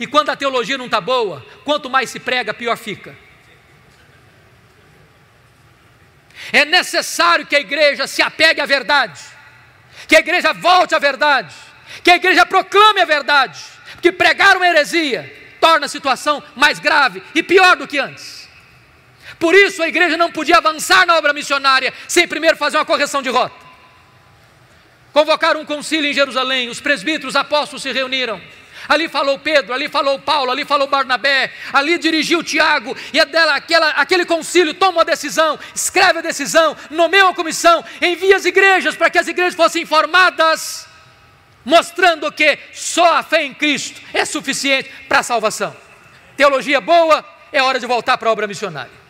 [0.01, 3.28] E quando a teologia não está boa, quanto mais se prega, pior fica.
[6.53, 9.21] É necessário que a igreja se apegue à verdade,
[10.07, 11.55] que a igreja volte à verdade,
[12.03, 17.23] que a igreja proclame a verdade, porque pregar uma heresia torna a situação mais grave
[17.35, 18.49] e pior do que antes.
[19.39, 23.23] Por isso a igreja não podia avançar na obra missionária sem primeiro fazer uma correção
[23.23, 23.55] de rota.
[25.13, 28.41] Convocaram um concílio em Jerusalém, os presbíteros, os apóstolos se reuniram.
[28.89, 33.55] Ali falou Pedro, ali falou Paulo, ali falou Barnabé, ali dirigiu Tiago, e é dela,
[33.55, 38.97] aquela, aquele concílio toma uma decisão, escreve a decisão, nomeia uma comissão, envia as igrejas
[38.97, 40.89] para que as igrejas fossem informadas
[41.69, 45.77] mostrando que só a fé em Cristo é suficiente para a salvação.
[46.35, 47.23] Teologia boa,
[47.53, 49.08] é hora de voltar para a obra missionária.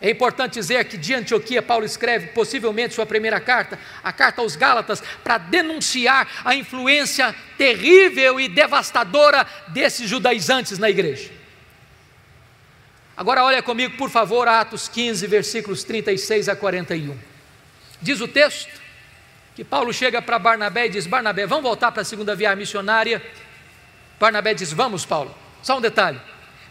[0.00, 4.56] É importante dizer que de Antioquia Paulo escreve possivelmente sua primeira carta, a carta aos
[4.56, 11.30] Gálatas, para denunciar a influência terrível e devastadora desses judaizantes na igreja.
[13.14, 17.18] Agora olha comigo, por favor, Atos 15, versículos 36 a 41.
[18.00, 18.80] Diz o texto:
[19.54, 23.22] que Paulo chega para Barnabé e diz: Barnabé, vamos voltar para a segunda viagem missionária.
[24.18, 25.36] Barnabé diz: Vamos, Paulo.
[25.62, 26.18] Só um detalhe: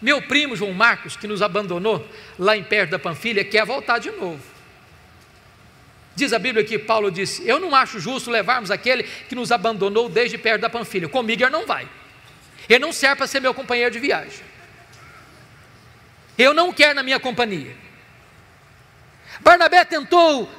[0.02, 2.08] meu primo João Marcos, que nos abandonou
[2.38, 4.42] lá em perto da Panfilha, quer voltar de novo.
[6.16, 10.10] Diz a Bíblia que Paulo disse: Eu não acho justo levarmos aquele que nos abandonou
[10.10, 11.08] desde perto da Panfilha.
[11.08, 11.88] Comigo ele não vai.
[12.68, 14.42] Ele não serve para ser meu companheiro de viagem.
[16.38, 17.76] Eu não quero na minha companhia.
[19.42, 20.50] Barnabé tentou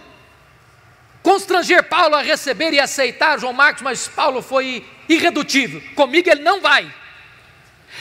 [1.23, 5.83] constranger Paulo a receber e aceitar João Marcos, mas Paulo foi irredutível.
[5.95, 6.93] Comigo ele não vai.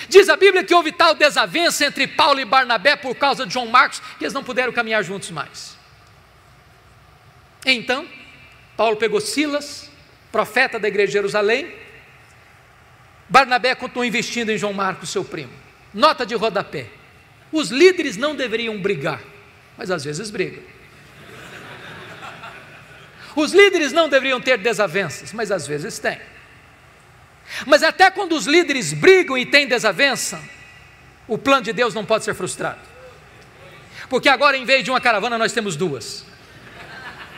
[0.09, 3.67] Diz a Bíblia que houve tal desavença entre Paulo e Barnabé por causa de João
[3.67, 5.77] Marcos que eles não puderam caminhar juntos mais.
[7.63, 8.07] Então,
[8.75, 9.89] Paulo pegou Silas,
[10.31, 11.71] profeta da igreja de Jerusalém.
[13.29, 15.53] Barnabé continuou investindo em João Marcos, seu primo.
[15.93, 16.87] Nota de rodapé:
[17.51, 19.21] os líderes não deveriam brigar,
[19.77, 20.63] mas às vezes brigam.
[23.35, 26.19] Os líderes não deveriam ter desavenças, mas às vezes têm.
[27.65, 30.41] Mas até quando os líderes brigam e têm desavença,
[31.27, 32.79] o plano de Deus não pode ser frustrado.
[34.09, 36.25] Porque agora, em vez de uma caravana, nós temos duas.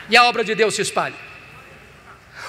[0.08, 1.32] E a obra de Deus se espalha.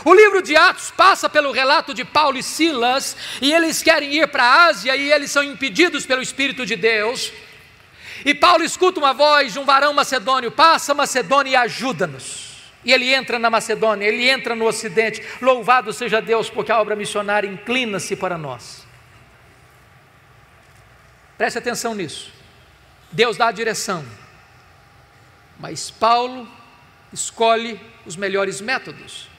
[0.06, 4.28] O livro de Atos passa pelo relato de Paulo e Silas, e eles querem ir
[4.28, 7.32] para a Ásia e eles são impedidos pelo Espírito de Deus.
[8.26, 12.53] E Paulo escuta uma voz de um varão macedônio: passa Macedônia e ajuda-nos.
[12.86, 15.24] E ele entra na Macedônia, ele entra no Ocidente.
[15.42, 18.86] Louvado seja Deus, porque a obra missionária inclina-se para nós.
[21.38, 22.32] Preste atenção nisso.
[23.12, 24.04] Deus dá a direção,
[25.60, 26.48] mas Paulo
[27.12, 29.30] escolhe os melhores métodos.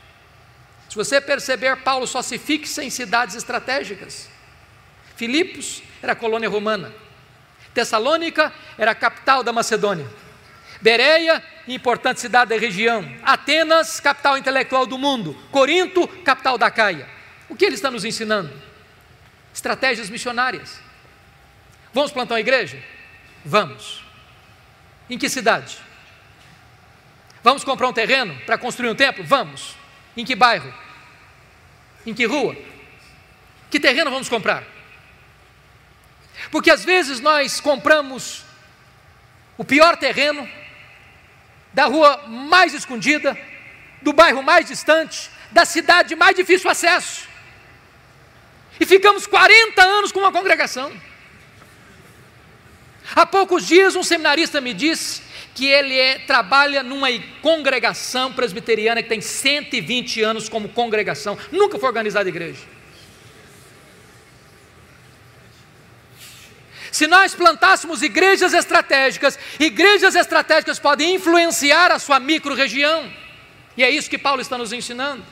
[0.88, 4.30] Se você perceber, Paulo só se fixa em cidades estratégicas.
[5.16, 6.94] Filipos era colônia romana.
[7.72, 10.08] Tessalônica era a capital da Macedônia.
[10.84, 13.02] Bereia, importante cidade da região.
[13.22, 15.32] Atenas, capital intelectual do mundo.
[15.50, 17.08] Corinto, capital da Caia.
[17.48, 18.52] O que ele está nos ensinando?
[19.50, 20.78] Estratégias missionárias.
[21.90, 22.78] Vamos plantar uma igreja?
[23.42, 24.04] Vamos.
[25.08, 25.78] Em que cidade?
[27.42, 29.24] Vamos comprar um terreno para construir um templo?
[29.24, 29.76] Vamos.
[30.14, 30.70] Em que bairro?
[32.04, 32.54] Em que rua?
[33.70, 34.62] Que terreno vamos comprar?
[36.50, 38.44] Porque às vezes nós compramos
[39.56, 40.46] o pior terreno
[41.74, 43.36] da rua mais escondida,
[44.00, 47.28] do bairro mais distante, da cidade de mais difícil acesso.
[48.78, 50.92] E ficamos 40 anos com uma congregação.
[53.14, 55.22] Há poucos dias, um seminarista me disse
[55.54, 57.08] que ele é, trabalha numa
[57.42, 62.73] congregação presbiteriana que tem 120 anos como congregação, nunca foi organizada igreja.
[66.94, 73.12] Se nós plantássemos igrejas estratégicas, igrejas estratégicas podem influenciar a sua micro-região,
[73.76, 75.24] e é isso que Paulo está nos ensinando.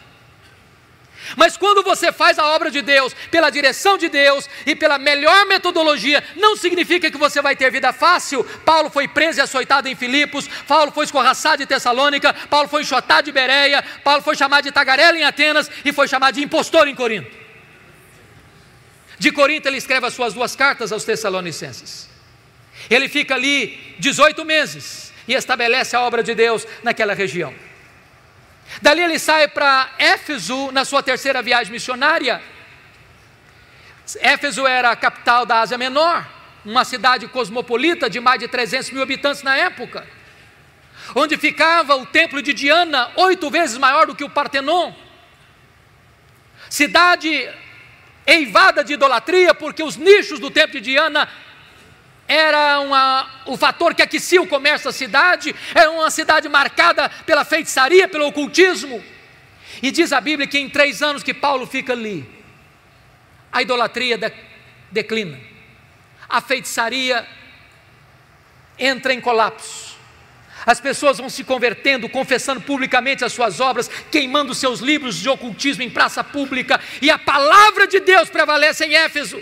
[1.36, 5.46] Mas quando você faz a obra de Deus pela direção de Deus e pela melhor
[5.46, 8.42] metodologia, não significa que você vai ter vida fácil.
[8.64, 13.26] Paulo foi preso e açoitado em Filipos, Paulo foi escorraçado em Tessalônica, Paulo foi enxotado
[13.26, 16.94] de Bereia, Paulo foi chamado de tagarela em Atenas e foi chamado de impostor em
[16.96, 17.41] Corinto.
[19.22, 22.08] De Corinto ele escreve as suas duas cartas aos Tessalonicenses.
[22.90, 27.54] Ele fica ali 18 meses e estabelece a obra de Deus naquela região.
[28.80, 32.42] Dali ele sai para Éfeso na sua terceira viagem missionária.
[34.20, 36.28] Éfeso era a capital da Ásia Menor,
[36.64, 40.04] uma cidade cosmopolita de mais de 300 mil habitantes na época,
[41.14, 44.92] onde ficava o templo de Diana, oito vezes maior do que o Partenon.
[46.68, 47.48] Cidade
[48.26, 51.28] eivada de idolatria, porque os nichos do templo de Diana
[52.26, 52.80] era
[53.46, 58.26] o fator que aquecia o comércio da cidade, era uma cidade marcada pela feitiçaria, pelo
[58.26, 59.02] ocultismo.
[59.82, 62.28] E diz a Bíblia que em três anos que Paulo fica ali,
[63.50, 64.32] a idolatria de,
[64.90, 65.38] declina,
[66.28, 67.26] a feitiçaria
[68.78, 69.91] entra em colapso.
[70.64, 75.82] As pessoas vão se convertendo, confessando publicamente as suas obras, queimando seus livros de ocultismo
[75.82, 79.40] em praça pública, e a palavra de Deus prevalece em Éfeso.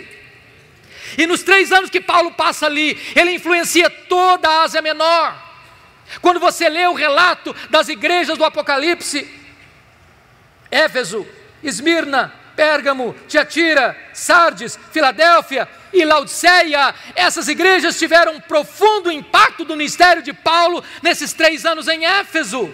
[1.17, 5.51] E nos três anos que Paulo passa ali, ele influencia toda a Ásia Menor.
[6.21, 9.29] Quando você lê o relato das igrejas do Apocalipse,
[10.69, 11.27] Éfeso,
[11.63, 20.21] Esmirna, Pérgamo, Tiatira, Sardes, Filadélfia e Laodiceia, essas igrejas tiveram um profundo impacto do ministério
[20.21, 22.71] de Paulo nesses três anos em Éfeso,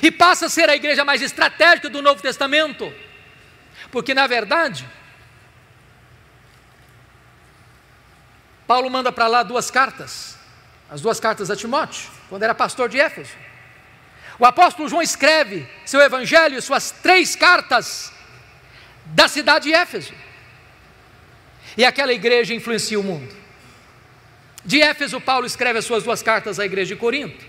[0.00, 2.94] e passa a ser a igreja mais estratégica do Novo Testamento,
[3.90, 4.88] porque na verdade,
[8.68, 10.38] Paulo manda para lá duas cartas,
[10.88, 13.34] as duas cartas a Timóteo, quando era pastor de Éfeso.
[14.38, 18.14] O apóstolo João escreve seu evangelho, suas três cartas
[19.06, 20.12] da cidade de Éfeso.
[21.76, 23.34] E aquela igreja influencia o mundo.
[24.64, 27.44] De Éfeso, Paulo escreve as suas duas cartas à igreja de Corinto.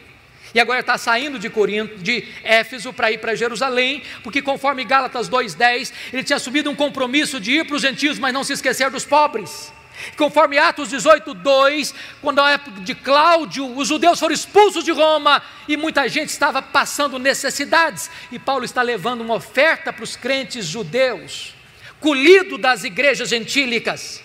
[0.54, 5.28] E agora está saindo de Corinto, de Éfeso para ir para Jerusalém, porque conforme Gálatas
[5.28, 8.90] 2:10, ele tinha assumido um compromisso de ir para os gentios, mas não se esquecer
[8.90, 9.74] dos pobres.
[10.18, 15.42] Conforme Atos 18, 2, quando na época de Cláudio, os judeus foram expulsos de Roma
[15.68, 20.66] e muita gente estava passando necessidades, e Paulo está levando uma oferta para os crentes
[20.66, 21.54] judeus,
[22.00, 24.22] colhido das igrejas gentílicas.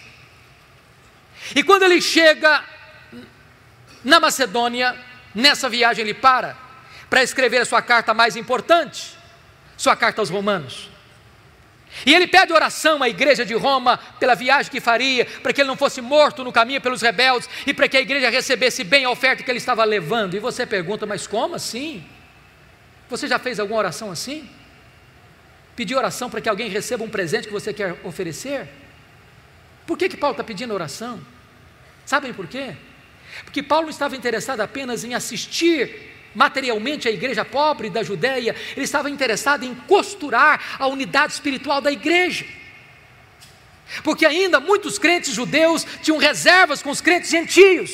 [1.54, 2.64] E quando ele chega
[4.04, 4.96] na Macedônia,
[5.34, 6.56] nessa viagem ele para
[7.08, 9.18] para escrever a sua carta mais importante,
[9.76, 10.89] sua carta aos Romanos.
[12.06, 15.68] E ele pede oração à igreja de Roma pela viagem que faria, para que ele
[15.68, 19.10] não fosse morto no caminho pelos rebeldes e para que a igreja recebesse bem a
[19.10, 20.34] oferta que ele estava levando.
[20.34, 22.04] E você pergunta, mas como assim?
[23.08, 24.48] Você já fez alguma oração assim?
[25.74, 28.68] Pedir oração para que alguém receba um presente que você quer oferecer?
[29.86, 31.20] Por que, que Paulo está pedindo oração?
[32.06, 32.76] Sabem por quê?
[33.44, 38.84] Porque Paulo não estava interessado apenas em assistir materialmente a igreja pobre da Judéia, ele
[38.84, 42.44] estava interessado em costurar a unidade espiritual da igreja.
[44.04, 47.90] Porque ainda muitos crentes judeus tinham reservas com os crentes gentios.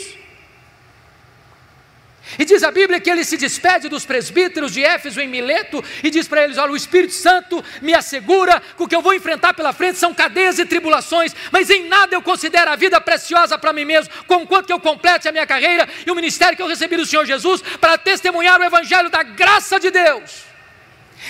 [2.39, 6.11] E diz a Bíblia que ele se despede dos presbíteros de Éfeso em Mileto e
[6.11, 9.55] diz para eles: Olha, o Espírito Santo me assegura que o que eu vou enfrentar
[9.55, 13.73] pela frente são cadeias e tribulações, mas em nada eu considero a vida preciosa para
[13.73, 16.97] mim mesmo, conquanto que eu complete a minha carreira e o ministério que eu recebi
[16.97, 20.45] do Senhor Jesus para testemunhar o Evangelho da graça de Deus.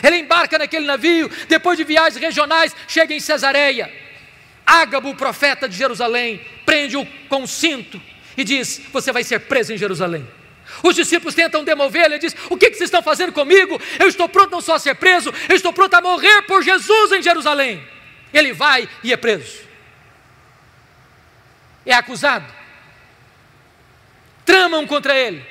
[0.03, 3.93] Ele embarca naquele navio, depois de viagens regionais, chega em Cesareia.
[4.67, 8.01] Ágabo, profeta de Jerusalém, prende-o com um cinto
[8.37, 10.27] e diz: Você vai ser preso em Jerusalém.
[10.83, 13.81] Os discípulos tentam demover, ele diz: O que, que vocês estão fazendo comigo?
[13.99, 17.13] Eu estou pronto não só a ser preso, eu estou pronto a morrer por Jesus
[17.13, 17.87] em Jerusalém.
[18.33, 19.65] Ele vai e é preso.
[21.85, 22.53] É acusado.
[24.45, 25.45] Tramam contra ele.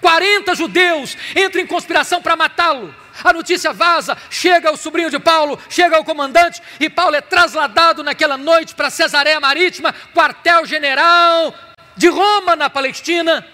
[0.00, 2.94] 40 judeus entram em conspiração para matá-lo.
[3.22, 8.02] A notícia vaza, chega o sobrinho de Paulo, chega o comandante, e Paulo é trasladado
[8.02, 11.54] naquela noite para Cesareia Marítima, quartel-general
[11.96, 13.46] de Roma, na Palestina.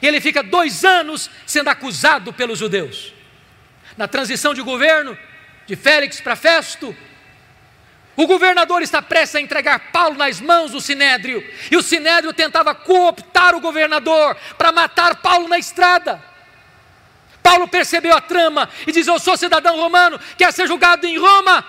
[0.00, 3.12] E ele fica dois anos sendo acusado pelos judeus.
[3.96, 5.18] Na transição de governo,
[5.66, 6.96] de Félix para Festo,
[8.18, 11.40] O governador está prestes a entregar Paulo nas mãos do sinédrio,
[11.70, 16.20] e o sinédrio tentava cooptar o governador para matar Paulo na estrada.
[17.40, 21.64] Paulo percebeu a trama e diz: Eu sou cidadão romano, quer ser julgado em Roma.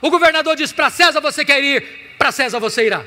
[0.00, 3.04] O governador diz: Para César você quer ir, para César você irá.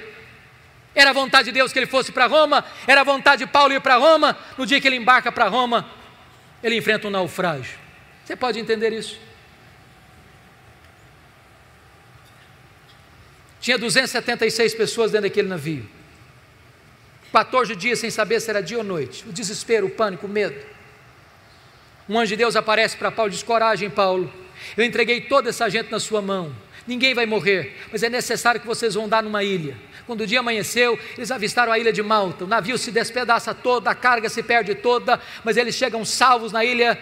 [0.95, 3.73] Era a vontade de Deus que ele fosse para Roma, era a vontade de Paulo
[3.73, 4.37] ir para Roma.
[4.57, 5.85] No dia que ele embarca para Roma,
[6.63, 7.77] ele enfrenta um naufrágio.
[8.23, 9.19] Você pode entender isso?
[13.59, 15.89] Tinha 276 pessoas dentro daquele navio.
[17.31, 19.27] 14 dias sem saber se era dia ou noite.
[19.27, 20.55] O desespero, o pânico, o medo.
[22.07, 24.31] Um anjo de Deus aparece para Paulo e diz: Coragem, Paulo.
[24.77, 26.55] Eu entreguei toda essa gente na sua mão.
[26.87, 29.75] Ninguém vai morrer, mas é necessário que vocês vão dar numa ilha.
[30.05, 32.43] Quando o dia amanheceu, eles avistaram a ilha de Malta.
[32.43, 36.63] O navio se despedaça todo, a carga se perde toda, mas eles chegam salvos na
[36.63, 36.97] ilha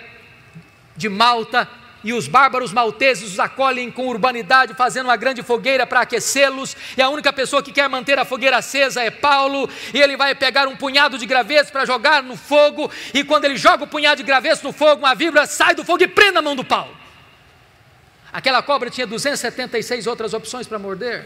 [0.95, 1.68] de Malta.
[2.04, 6.76] E os bárbaros malteses os acolhem com urbanidade, fazendo uma grande fogueira para aquecê-los.
[6.97, 9.70] E a única pessoa que quer manter a fogueira acesa é Paulo.
[9.93, 12.91] E ele vai pegar um punhado de gravetos para jogar no fogo.
[13.14, 16.04] E quando ele joga o punhado de gravetos no fogo, uma vibra sai do fogo
[16.04, 16.93] e prende a mão do Paulo.
[18.34, 21.26] Aquela cobra tinha 276 outras opções para morder.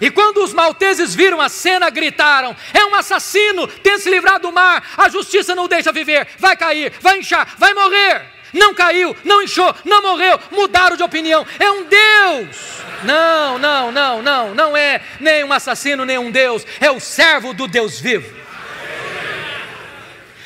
[0.00, 4.52] E quando os malteses viram a cena, gritaram: É um assassino, tem se livrado do
[4.52, 8.22] mar, a justiça não deixa viver, vai cair, vai inchar, vai morrer.
[8.52, 11.46] Não caiu, não inchou, não morreu, mudaram de opinião.
[11.58, 12.56] É um Deus.
[13.04, 17.54] Não, não, não, não, não é nem um assassino, nem um Deus, é o servo
[17.54, 18.40] do Deus vivo.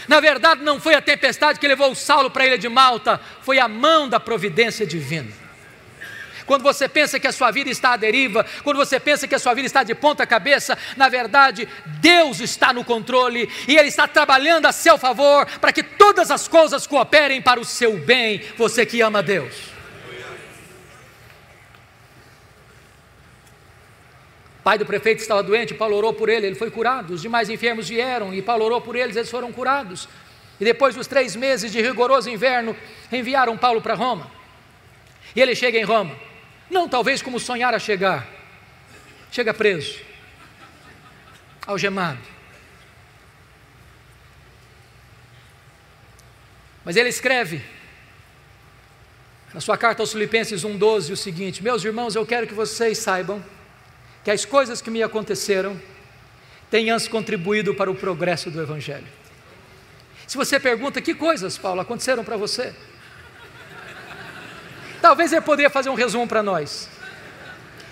[0.06, 3.58] Na verdade, não foi a tempestade que levou Saulo para a ilha de Malta, foi
[3.58, 5.43] a mão da providência divina.
[6.46, 9.38] Quando você pensa que a sua vida está à deriva, quando você pensa que a
[9.38, 11.68] sua vida está de ponta cabeça, na verdade,
[12.00, 16.46] Deus está no controle e Ele está trabalhando a seu favor para que todas as
[16.48, 19.74] coisas cooperem para o seu bem, você que ama Deus.
[24.64, 27.12] Pai do prefeito estava doente, Paulo orou por ele, ele foi curado.
[27.12, 30.08] Os demais enfermos vieram e Paulo orou por eles, eles foram curados.
[30.58, 32.74] E depois dos três meses de rigoroso inverno,
[33.12, 34.30] enviaram Paulo para Roma.
[35.36, 36.16] E ele chega em Roma.
[36.70, 38.26] Não talvez como sonhara chegar.
[39.30, 39.98] Chega preso,
[41.66, 42.20] algemado.
[46.84, 47.62] Mas ele escreve
[49.52, 53.44] na sua carta aos Filipenses 1,12 o seguinte: Meus irmãos, eu quero que vocês saibam
[54.22, 55.80] que as coisas que me aconteceram
[56.92, 59.06] antes contribuído para o progresso do Evangelho.
[60.26, 62.74] Se você pergunta que coisas, Paulo, aconteceram para você?
[65.04, 66.88] Talvez ele poderia fazer um resumo para nós.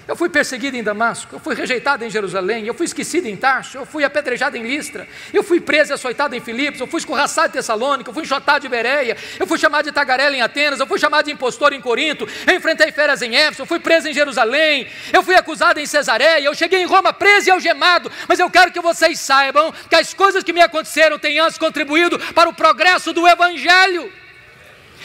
[0.08, 3.76] Eu fui perseguido em Damasco, eu fui rejeitado em Jerusalém, eu fui esquecido em Tarso,
[3.76, 7.48] eu fui apedrejado em Listra, eu fui preso e açoitado em Filipos, eu fui escorraçado
[7.48, 10.86] em Tessalônica, eu fui enxotado de Bereia, eu fui chamado de tagarela em Atenas, eu
[10.86, 14.14] fui chamado de impostor em Corinto, eu enfrentei feras em Éfeso, eu fui preso em
[14.14, 18.48] Jerusalém, eu fui acusado em Cesareia, eu cheguei em Roma preso e algemado, mas eu
[18.48, 22.54] quero que vocês saibam que as coisas que me aconteceram têm antes contribuído para o
[22.54, 24.10] progresso do Evangelho.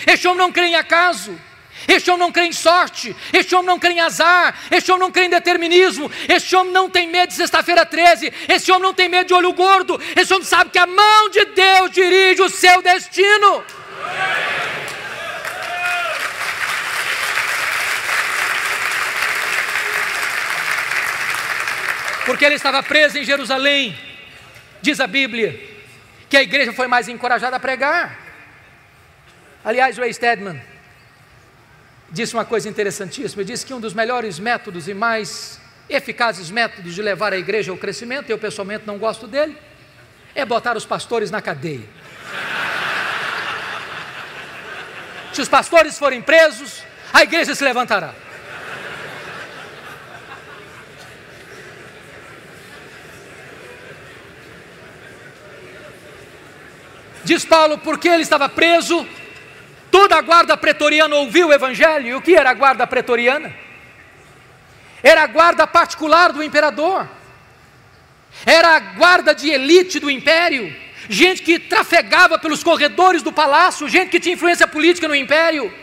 [0.08, 1.38] Este homem não crê em acaso,
[1.88, 5.12] este homem não crê em sorte, este homem não crê em azar, este homem não
[5.12, 9.08] crê em determinismo, este homem não tem medo de sexta-feira 13, este homem não tem
[9.08, 12.82] medo de olho gordo, este homem sabe que a mão de Deus dirige o seu
[12.82, 13.64] destino.
[22.26, 23.98] Porque ele estava preso em Jerusalém,
[24.82, 25.58] diz a Bíblia,
[26.30, 28.20] que a igreja foi mais encorajada a pregar.
[29.64, 30.62] Aliás, Ray Stedman,
[32.12, 33.42] disse uma coisa interessantíssima.
[33.42, 37.72] Ele disse que um dos melhores métodos e mais eficazes métodos de levar a igreja
[37.72, 39.58] ao crescimento, eu pessoalmente não gosto dele,
[40.36, 41.88] é botar os pastores na cadeia.
[45.34, 46.84] Se os pastores forem presos,
[47.14, 48.14] a igreja se levantará.
[57.24, 59.06] Diz Paulo, porque ele estava preso,
[59.98, 62.06] Toda a guarda pretoriana ouviu o evangelho.
[62.06, 63.52] E o que era a guarda pretoriana?
[65.02, 67.10] Era a guarda particular do imperador.
[68.46, 70.72] Era a guarda de elite do império.
[71.10, 75.74] Gente que trafegava pelos corredores do palácio, gente que tinha influência política no império.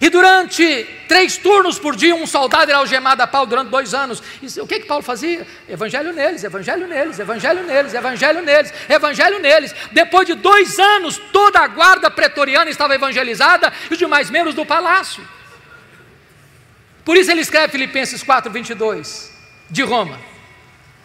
[0.00, 4.22] E durante três turnos por dia, um soldado era algemado a pau durante dois anos.
[4.40, 5.44] E o que que Paulo fazia?
[5.68, 9.74] Evangelho neles, evangelho neles, evangelho neles, evangelho neles, evangelho neles.
[9.90, 14.64] Depois de dois anos, toda a guarda pretoriana estava evangelizada e os demais membros do
[14.64, 15.26] palácio.
[17.04, 19.32] Por isso ele escreve Filipenses 4, 22,
[19.68, 20.18] de Roma,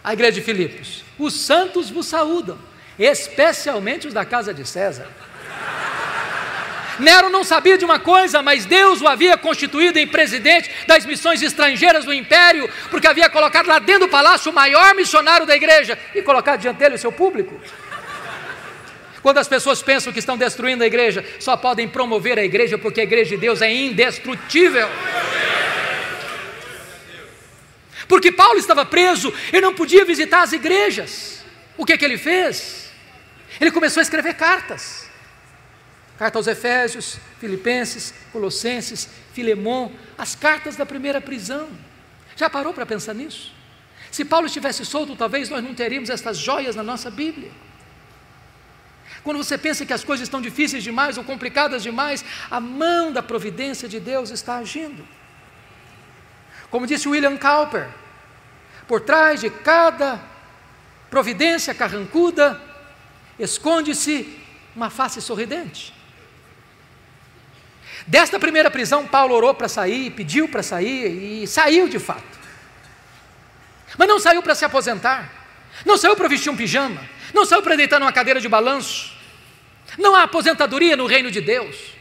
[0.04, 2.58] a igreja de Filipos: Os santos vos saúdam,
[2.96, 5.08] especialmente os da casa de César.
[6.98, 11.42] Nero não sabia de uma coisa, mas Deus o havia constituído em presidente das missões
[11.42, 15.98] estrangeiras do império, porque havia colocado lá dentro do palácio o maior missionário da igreja
[16.14, 17.60] e colocado diante dele o seu público.
[19.22, 23.00] Quando as pessoas pensam que estão destruindo a igreja, só podem promover a igreja porque
[23.00, 24.88] a igreja de Deus é indestrutível.
[28.06, 31.42] Porque Paulo estava preso, ele não podia visitar as igrejas.
[31.76, 32.90] O que, que ele fez?
[33.60, 35.03] Ele começou a escrever cartas.
[36.18, 41.68] Carta aos Efésios, Filipenses, Colossenses, Filemon, as cartas da primeira prisão.
[42.36, 43.52] Já parou para pensar nisso?
[44.10, 47.50] Se Paulo estivesse solto, talvez nós não teríamos estas joias na nossa Bíblia.
[49.24, 53.22] Quando você pensa que as coisas estão difíceis demais ou complicadas demais, a mão da
[53.22, 55.04] providência de Deus está agindo.
[56.70, 57.88] Como disse William Cowper,
[58.86, 60.20] por trás de cada
[61.10, 62.60] providência carrancuda,
[63.38, 64.38] esconde-se
[64.76, 65.94] uma face sorridente.
[68.06, 72.22] Desta primeira prisão, Paulo orou para sair, pediu para sair e saiu de fato.
[73.96, 75.30] Mas não saiu para se aposentar,
[75.84, 77.00] não saiu para vestir um pijama,
[77.32, 79.16] não saiu para deitar numa cadeira de balanço,
[79.98, 81.94] não há aposentadoria no reino de Deus.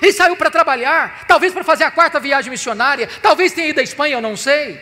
[0.00, 3.82] Ele saiu para trabalhar, talvez para fazer a quarta viagem missionária, talvez tenha ido à
[3.82, 4.80] Espanha, eu não sei.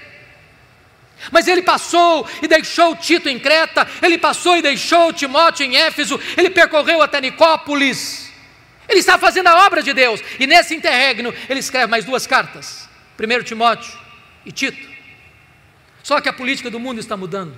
[1.33, 6.19] Mas ele passou e deixou Tito em Creta, ele passou e deixou Timóteo em Éfeso,
[6.37, 8.30] ele percorreu até Nicópolis.
[8.91, 12.89] Ele está fazendo a obra de Deus, e nesse interregno ele escreve mais duas cartas:
[13.19, 13.97] 1 Timóteo
[14.45, 14.91] e Tito.
[16.03, 17.57] Só que a política do mundo está mudando.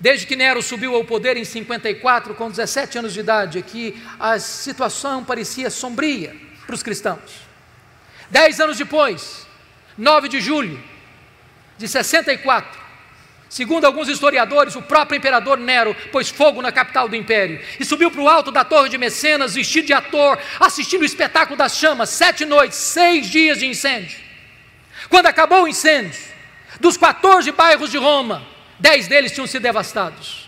[0.00, 4.38] Desde que Nero subiu ao poder em 54, com 17 anos de idade, que a
[4.38, 6.34] situação parecia sombria
[6.66, 7.46] para os cristãos.
[8.30, 9.46] Dez anos depois,
[9.98, 10.82] 9 de julho
[11.76, 12.85] de 64,
[13.48, 18.10] segundo alguns historiadores, o próprio imperador Nero pôs fogo na capital do império e subiu
[18.10, 22.10] para o alto da torre de Mecenas, vestido de ator, assistindo o espetáculo das chamas,
[22.10, 24.18] sete noites, seis dias de incêndio.
[25.08, 26.20] Quando acabou o incêndio,
[26.80, 28.46] dos 14 bairros de Roma,
[28.78, 30.45] dez deles tinham sido devastados.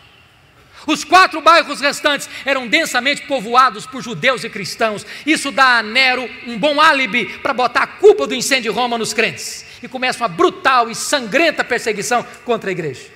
[0.88, 5.04] Os quatro bairros restantes eram densamente povoados por judeus e cristãos.
[5.26, 8.96] Isso dá a Nero um bom álibi para botar a culpa do incêndio de Roma
[8.96, 9.66] nos crentes.
[9.82, 13.06] E começa uma brutal e sangrenta perseguição contra a igreja.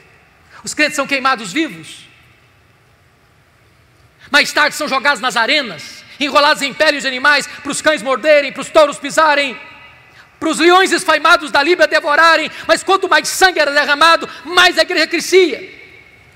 [0.62, 2.06] Os crentes são queimados vivos.
[4.30, 8.52] Mais tarde são jogados nas arenas, enrolados em peles de animais, para os cães morderem,
[8.52, 9.58] para os touros pisarem
[10.38, 14.82] para os leões esfaimados da Líbia devorarem, mas quanto mais sangue era derramado, mais a
[14.82, 15.81] igreja crescia.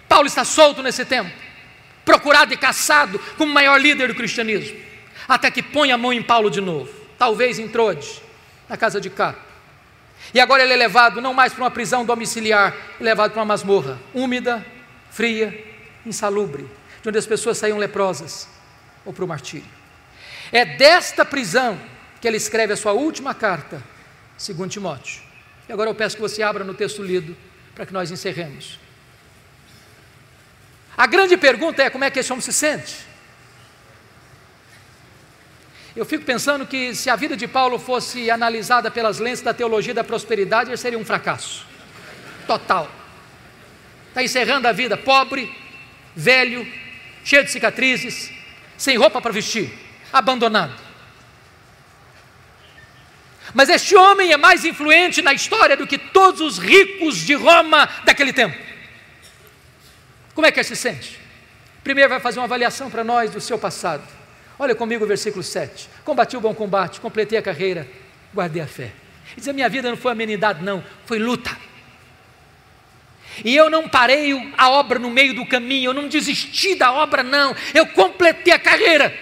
[0.08, 1.30] Paulo está solto nesse tempo,
[2.04, 4.78] procurado e caçado como maior líder do cristianismo,
[5.28, 8.22] até que põe a mão em Paulo de novo, talvez em Troade,
[8.68, 9.34] na casa de Cá.
[10.32, 13.46] E agora ele é levado não mais para uma prisão domiciliar, é levado para uma
[13.46, 14.64] masmorra, úmida,
[15.10, 15.64] fria,
[16.04, 16.68] insalubre,
[17.02, 18.48] de onde as pessoas saíam leprosas,
[19.04, 19.68] ou para o martírio.
[20.52, 21.78] É desta prisão
[22.20, 23.82] que ele escreve a sua última carta
[24.36, 25.22] segundo Timóteo.
[25.68, 27.36] E agora eu peço que você abra no texto lido
[27.74, 28.78] para que nós encerremos.
[30.96, 33.06] A grande pergunta é como é que esse homem se sente?
[35.94, 39.94] Eu fico pensando que se a vida de Paulo fosse analisada pelas lentes da teologia
[39.94, 41.66] da prosperidade, ele seria um fracasso.
[42.46, 42.90] Total.
[44.08, 45.54] Está encerrando a vida pobre,
[46.14, 46.66] velho,
[47.24, 48.30] cheio de cicatrizes,
[48.76, 49.72] sem roupa para vestir,
[50.12, 50.74] abandonado.
[53.54, 57.88] Mas este homem é mais influente na história do que todos os ricos de Roma
[58.04, 58.65] daquele tempo.
[60.36, 61.18] Como é que ele se sente?
[61.82, 64.06] Primeiro vai fazer uma avaliação para nós do seu passado.
[64.58, 65.88] Olha comigo o versículo 7.
[66.04, 67.88] Combati o bom combate, completei a carreira,
[68.34, 68.92] guardei a fé.
[69.28, 71.56] Ele diz: a minha vida não foi amenidade, não, foi luta.
[73.42, 77.22] E eu não parei a obra no meio do caminho, eu não desisti da obra,
[77.22, 77.56] não.
[77.72, 79.18] Eu completei a carreira.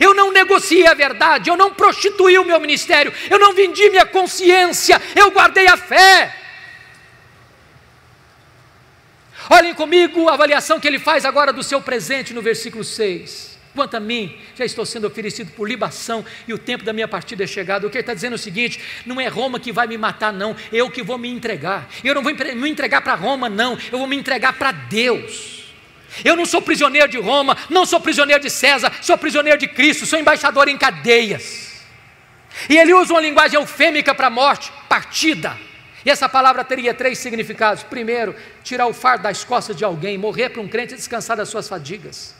[0.00, 4.06] Eu não negociei a verdade, eu não prostituí o meu ministério, eu não vendi minha
[4.06, 6.41] consciência, eu guardei a fé.
[9.50, 13.52] Olhem comigo a avaliação que ele faz agora do seu presente no versículo 6.
[13.74, 17.44] Quanto a mim, já estou sendo oferecido por libação e o tempo da minha partida
[17.44, 17.86] é chegado.
[17.86, 20.32] O que ele está dizendo é o seguinte: não é Roma que vai me matar,
[20.32, 21.88] não, eu que vou me entregar.
[22.04, 25.62] Eu não vou me entregar para Roma, não, eu vou me entregar para Deus.
[26.22, 30.04] Eu não sou prisioneiro de Roma, não sou prisioneiro de César, sou prisioneiro de Cristo,
[30.04, 31.82] sou embaixador em cadeias.
[32.68, 35.56] E ele usa uma linguagem eufêmica para a morte, partida.
[36.04, 37.82] E essa palavra teria três significados.
[37.82, 41.48] Primeiro, tirar o fardo das costas de alguém, morrer para um crente e descansar das
[41.48, 42.34] suas fadigas.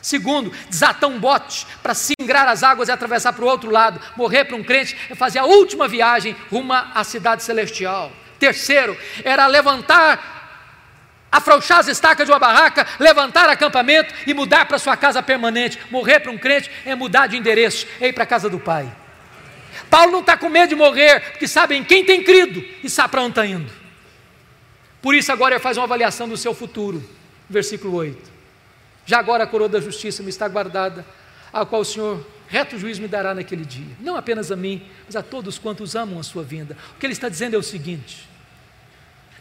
[0.00, 4.00] Segundo, desatar um bote para singrar as águas e atravessar para o outro lado.
[4.16, 8.10] Morrer para um crente é fazer a última viagem rumo à cidade celestial.
[8.38, 10.40] Terceiro, era levantar
[11.30, 15.78] afrouxar as estacas de uma barraca, levantar acampamento e mudar para sua casa permanente.
[15.90, 18.92] Morrer para um crente é mudar de endereço, é ir para a casa do Pai.
[19.92, 23.10] Paulo não está com medo de morrer, porque sabe em quem tem crido e sabe
[23.10, 23.70] para onde está indo.
[25.02, 27.06] Por isso, agora ele faz uma avaliação do seu futuro.
[27.46, 28.32] Versículo 8.
[29.04, 31.04] Já agora a coroa da justiça me está guardada,
[31.52, 33.94] a qual o Senhor, reto juiz, me dará naquele dia.
[34.00, 36.74] Não apenas a mim, mas a todos quantos amam a sua vinda.
[36.96, 38.26] O que ele está dizendo é o seguinte: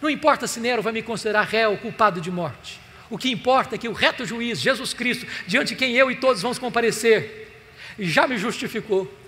[0.01, 2.77] não importa se Nero vai me considerar réu, culpado de morte.
[3.09, 6.15] O que importa é que o reto juiz, Jesus Cristo, diante de quem eu e
[6.17, 7.63] todos vamos comparecer,
[7.97, 9.20] já me justificou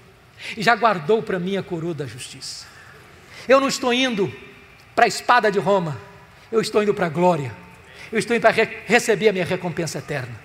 [0.57, 2.65] e já guardou para mim a coroa da justiça.
[3.47, 4.33] Eu não estou indo
[4.95, 5.99] para a espada de Roma,
[6.51, 7.55] eu estou indo para a glória,
[8.11, 10.39] eu estou indo para re receber a minha recompensa eterna.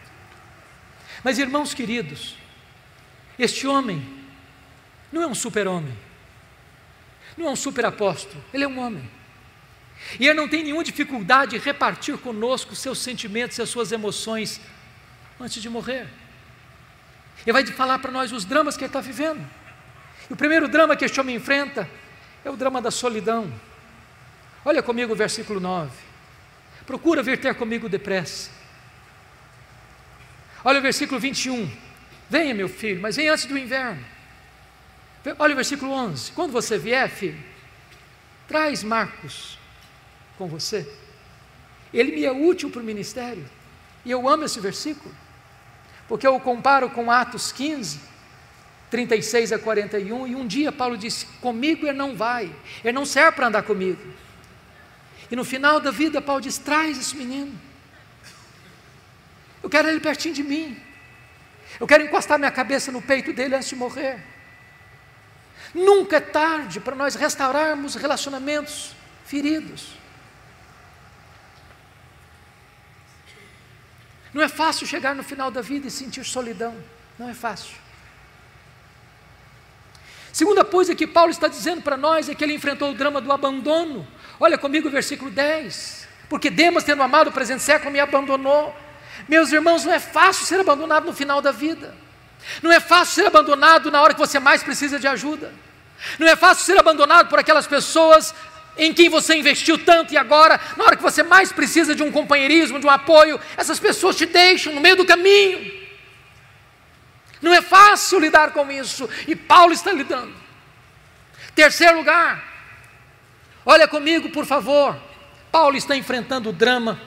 [1.22, 2.36] Mas irmãos queridos,
[3.38, 4.04] este homem
[5.12, 5.96] não é um super-homem,
[7.36, 9.08] não é um super-apóstolo, ele é um homem.
[10.18, 14.60] E ele não tem nenhuma dificuldade em repartir conosco seus sentimentos e as suas emoções
[15.40, 16.06] antes de morrer.
[17.46, 19.44] Ele vai falar para nós os dramas que ele está vivendo.
[20.28, 21.88] E o primeiro drama que este homem enfrenta
[22.44, 23.52] é o drama da solidão.
[24.64, 25.90] Olha comigo o versículo 9.
[26.86, 28.50] Procura vir ter comigo depressa.
[30.64, 31.70] Olha o versículo 21.
[32.28, 34.04] Venha, meu filho, mas venha antes do inverno.
[35.38, 36.32] Olha o versículo 11.
[36.32, 37.38] Quando você vier, filho,
[38.46, 39.58] traz Marcos
[40.36, 40.90] com você.
[41.92, 43.44] Ele me é útil para o ministério.
[44.04, 45.14] E eu amo esse versículo,
[46.06, 48.00] porque eu o comparo com Atos 15,
[48.90, 53.32] 36 a 41, e um dia Paulo disse: Comigo ele não vai, ele não serve
[53.32, 54.00] para andar comigo.
[55.30, 57.58] E no final da vida, Paulo diz: Traz esse menino.
[59.62, 60.80] Eu quero ele pertinho de mim.
[61.78, 64.22] Eu quero encostar minha cabeça no peito dele antes de morrer.
[65.74, 69.98] Nunca é tarde para nós restaurarmos relacionamentos feridos.
[74.32, 76.76] Não é fácil chegar no final da vida e sentir solidão.
[77.18, 77.76] Não é fácil.
[80.38, 83.32] Segunda coisa que Paulo está dizendo para nós é que ele enfrentou o drama do
[83.32, 84.06] abandono.
[84.38, 86.06] Olha comigo o versículo 10.
[86.28, 88.72] Porque Demas, tendo amado o presente século, me abandonou.
[89.28, 91.92] Meus irmãos, não é fácil ser abandonado no final da vida.
[92.62, 95.52] Não é fácil ser abandonado na hora que você mais precisa de ajuda.
[96.20, 98.32] Não é fácil ser abandonado por aquelas pessoas
[98.76, 102.12] em quem você investiu tanto e agora, na hora que você mais precisa de um
[102.12, 105.87] companheirismo, de um apoio, essas pessoas te deixam no meio do caminho.
[107.40, 110.34] Não é fácil lidar com isso, e Paulo está lidando.
[111.54, 112.44] Terceiro lugar,
[113.64, 114.98] olha comigo, por favor.
[115.50, 117.00] Paulo está enfrentando o drama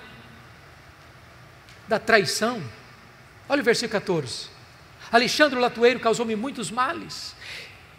[1.88, 2.62] da traição.
[3.48, 4.50] Olha o versículo 14.
[5.12, 7.36] Alexandre Latueiro causou-me muitos males.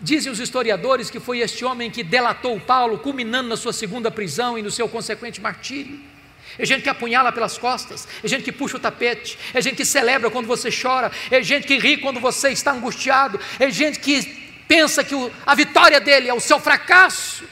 [0.00, 4.58] Dizem os historiadores que foi este homem que delatou Paulo, culminando na sua segunda prisão
[4.58, 6.11] e no seu consequente martírio.
[6.58, 9.84] É gente que apunhala pelas costas, é gente que puxa o tapete, é gente que
[9.84, 14.22] celebra quando você chora, é gente que ri quando você está angustiado, é gente que
[14.68, 17.44] pensa que o, a vitória dele é o seu fracasso.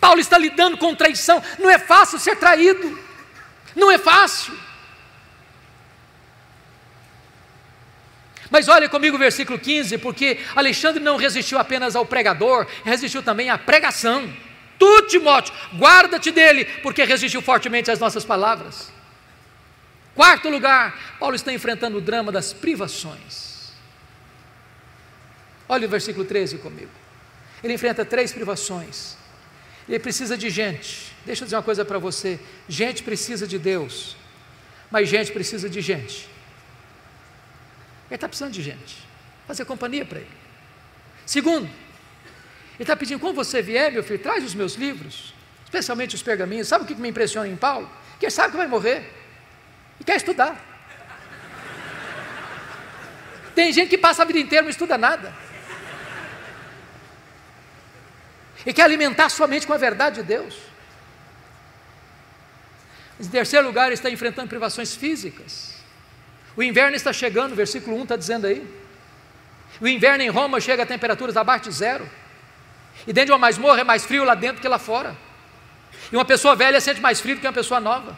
[0.00, 2.98] Paulo está lidando com traição, não é fácil ser traído,
[3.74, 4.56] não é fácil.
[8.50, 13.50] Mas olha comigo o versículo 15, porque Alexandre não resistiu apenas ao pregador, resistiu também
[13.50, 14.32] à pregação.
[14.78, 18.92] Tu, Timóteo, guarda-te dele, porque resistiu fortemente às nossas palavras.
[20.14, 23.72] Quarto lugar, Paulo está enfrentando o drama das privações.
[25.68, 26.90] Olha o versículo 13 comigo.
[27.62, 29.16] Ele enfrenta três privações.
[29.88, 31.12] Ele precisa de gente.
[31.24, 34.16] Deixa eu dizer uma coisa para você: gente precisa de Deus,
[34.90, 36.28] mas gente precisa de gente.
[38.08, 38.96] Ele está precisando de gente,
[39.46, 40.38] fazer companhia para ele.
[41.26, 41.68] Segundo,
[42.78, 46.68] ele está pedindo: quando você vier, meu filho, traz os meus livros, especialmente os pergaminhos.
[46.68, 47.90] Sabe o que me impressiona em Paulo?
[48.20, 49.12] Que ele sabe que vai morrer
[50.00, 50.64] e quer estudar.
[53.54, 55.34] Tem gente que passa a vida inteira não estuda nada.
[58.64, 60.56] E quer alimentar sua mente com a verdade de Deus.
[63.18, 65.74] Em terceiro lugar, ele está enfrentando privações físicas.
[66.56, 68.64] O inverno está chegando, versículo 1 está dizendo aí.
[69.80, 72.08] O inverno em Roma chega a temperaturas abaixo de zero.
[73.08, 75.16] E dentro de uma masmorra é mais frio lá dentro que lá fora.
[76.12, 78.14] E uma pessoa velha sente mais frio do que uma pessoa nova.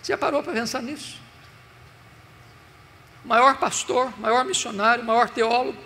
[0.00, 1.20] Você já parou para pensar nisso?
[3.24, 5.76] O maior pastor, maior missionário, maior teólogo,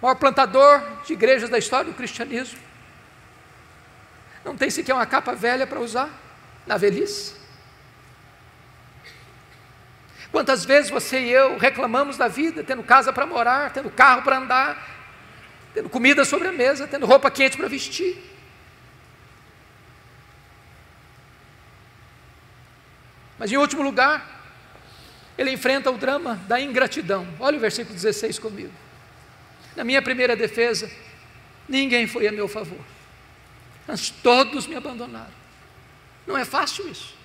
[0.00, 2.60] maior plantador de igrejas da história do cristianismo.
[4.44, 6.08] Não tem sequer uma capa velha para usar
[6.64, 7.34] na velhice.
[10.36, 14.36] Quantas vezes você e eu reclamamos da vida, tendo casa para morar, tendo carro para
[14.36, 14.86] andar,
[15.72, 18.22] tendo comida sobre a mesa, tendo roupa quente para vestir.
[23.38, 24.28] Mas em último lugar,
[25.38, 27.26] ele enfrenta o drama da ingratidão.
[27.40, 28.74] Olha o versículo 16 comigo.
[29.74, 30.90] Na minha primeira defesa,
[31.66, 32.84] ninguém foi a meu favor,
[33.88, 35.32] mas todos me abandonaram.
[36.26, 37.15] Não é fácil isso.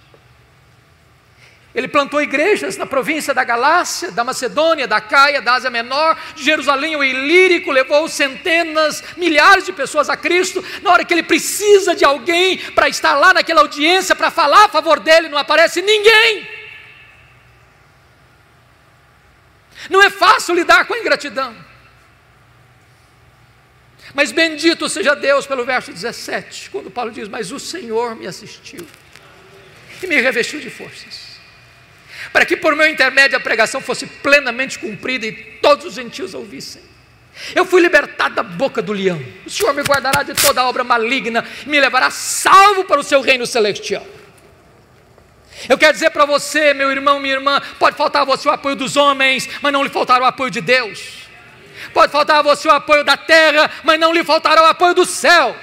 [1.73, 6.43] Ele plantou igrejas na província da Galácia, da Macedônia, da Caia, da Ásia Menor, de
[6.43, 10.63] Jerusalém, o Ilírico, levou centenas, milhares de pessoas a Cristo.
[10.81, 14.69] Na hora que ele precisa de alguém para estar lá naquela audiência, para falar a
[14.69, 16.47] favor dele, não aparece ninguém.
[19.89, 21.55] Não é fácil lidar com a ingratidão.
[24.13, 28.85] Mas bendito seja Deus pelo verso 17, quando Paulo diz: Mas o Senhor me assistiu
[30.03, 31.30] e me revestiu de forças,
[32.31, 36.81] para que por meu intermédio a pregação fosse plenamente cumprida e todos os gentios ouvissem.
[37.55, 39.21] Eu fui libertado da boca do leão.
[39.45, 43.21] O Senhor me guardará de toda obra maligna e me levará salvo para o seu
[43.21, 44.05] reino celestial.
[45.69, 48.75] Eu quero dizer para você, meu irmão, minha irmã, pode faltar a você o apoio
[48.75, 51.21] dos homens, mas não lhe faltará o apoio de Deus.
[51.93, 55.05] Pode faltar a você o apoio da terra, mas não lhe faltará o apoio do
[55.05, 55.55] céu.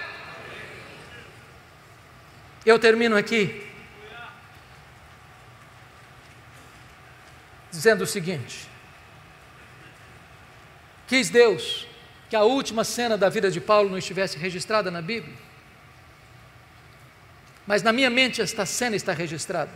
[2.65, 3.68] Eu termino aqui
[7.79, 8.69] dizendo o seguinte:
[11.07, 11.87] quis Deus
[12.29, 15.37] que a última cena da vida de Paulo não estivesse registrada na Bíblia,
[17.65, 19.71] mas na minha mente esta cena está registrada.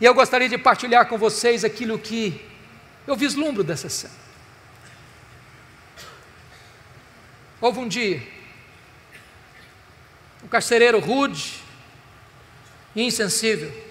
[0.00, 2.40] E eu gostaria de partilhar com vocês aquilo que
[3.08, 4.14] eu vislumbro dessa cena.
[7.60, 8.22] Houve um dia,
[10.44, 11.60] um carcereiro rude
[12.94, 13.87] e insensível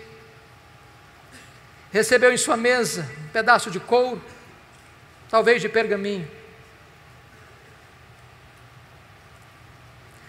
[1.91, 4.21] recebeu em sua mesa um pedaço de couro,
[5.29, 6.29] talvez de pergaminho,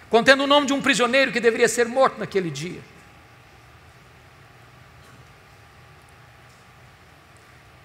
[0.08, 2.80] contendo o nome de um prisioneiro que deveria ser morto naquele dia.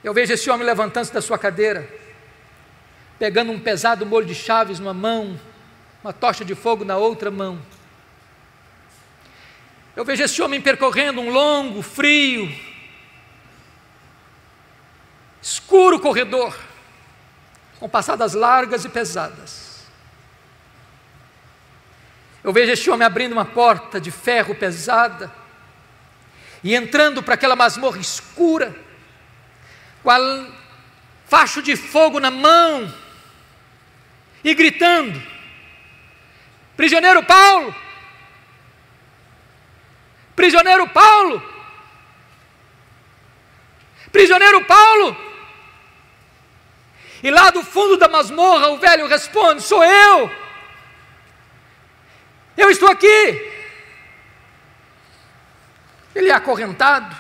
[0.03, 1.88] Eu vejo esse homem levantando-se da sua cadeira,
[3.17, 5.39] pegando um pesado molho de chaves numa mão,
[6.03, 7.61] uma tocha de fogo na outra mão.
[9.95, 12.51] Eu vejo esse homem percorrendo um longo, frio,
[15.44, 16.58] escuro corredor,
[17.78, 19.84] com passadas largas e pesadas.
[22.41, 25.32] Eu vejo este homem abrindo uma porta de ferro pesada
[26.64, 28.74] e entrando para aquela masmorra escura,
[30.02, 30.48] com a
[31.28, 32.94] facho de fogo na mão
[34.46, 35.22] e gritando:
[36.78, 37.76] Prisioneiro Paulo!
[40.38, 41.54] Prisioneiro Paulo!
[44.10, 45.22] Prisioneiro Paulo!
[47.24, 50.30] E lá do fundo da masmorra o velho responde: Sou eu!
[52.57, 53.51] Eu estou aqui!
[56.13, 57.15] Ele é acorrentado,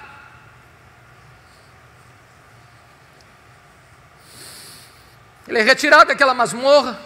[5.47, 6.99] Ele é retirado daquela masmorra.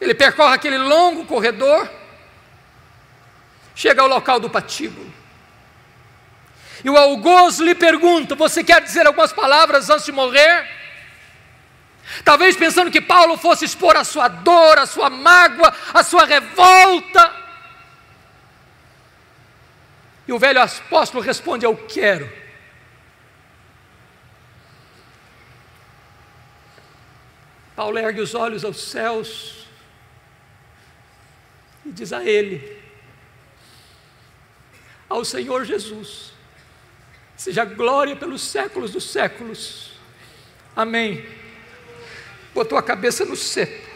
[0.00, 1.88] Ele percorre aquele longo corredor,
[3.74, 5.12] chega ao local do patíbulo.
[6.84, 10.68] E o algoz lhe pergunta: Você quer dizer algumas palavras antes de morrer?
[12.22, 17.34] Talvez pensando que Paulo fosse expor a sua dor, a sua mágoa, a sua revolta.
[20.28, 22.30] E o velho apóstolo responde: Eu quero.
[27.74, 29.66] Paulo ergue os olhos aos céus
[31.84, 32.80] e diz a Ele,
[35.08, 36.33] ao Senhor Jesus,
[37.36, 39.92] seja glória pelos séculos dos séculos.
[40.74, 41.26] Amém.
[42.52, 43.88] Botou a cabeça no cepo.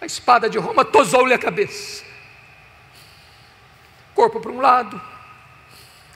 [0.00, 2.04] A espada de Roma tosou-lhe a cabeça.
[4.14, 5.00] Corpo para um lado,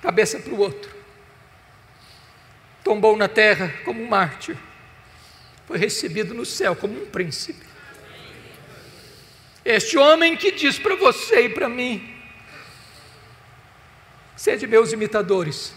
[0.00, 0.90] cabeça para o outro.
[2.84, 4.56] Tombou na terra como um mártir
[5.72, 7.64] foi recebido no céu como um príncipe.
[9.64, 12.11] Este homem que diz para você e para mim:
[14.42, 15.72] sede meus imitadores,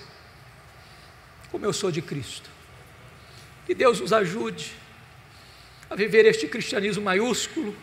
[1.52, 2.50] como eu sou de Cristo.
[3.64, 4.74] Que Deus nos ajude
[5.88, 7.76] a viver este cristianismo maiúsculo,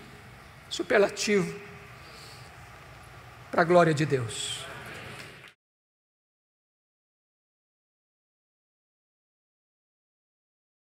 [0.68, 1.54] superlativo,
[3.48, 4.66] para a glória de Deus.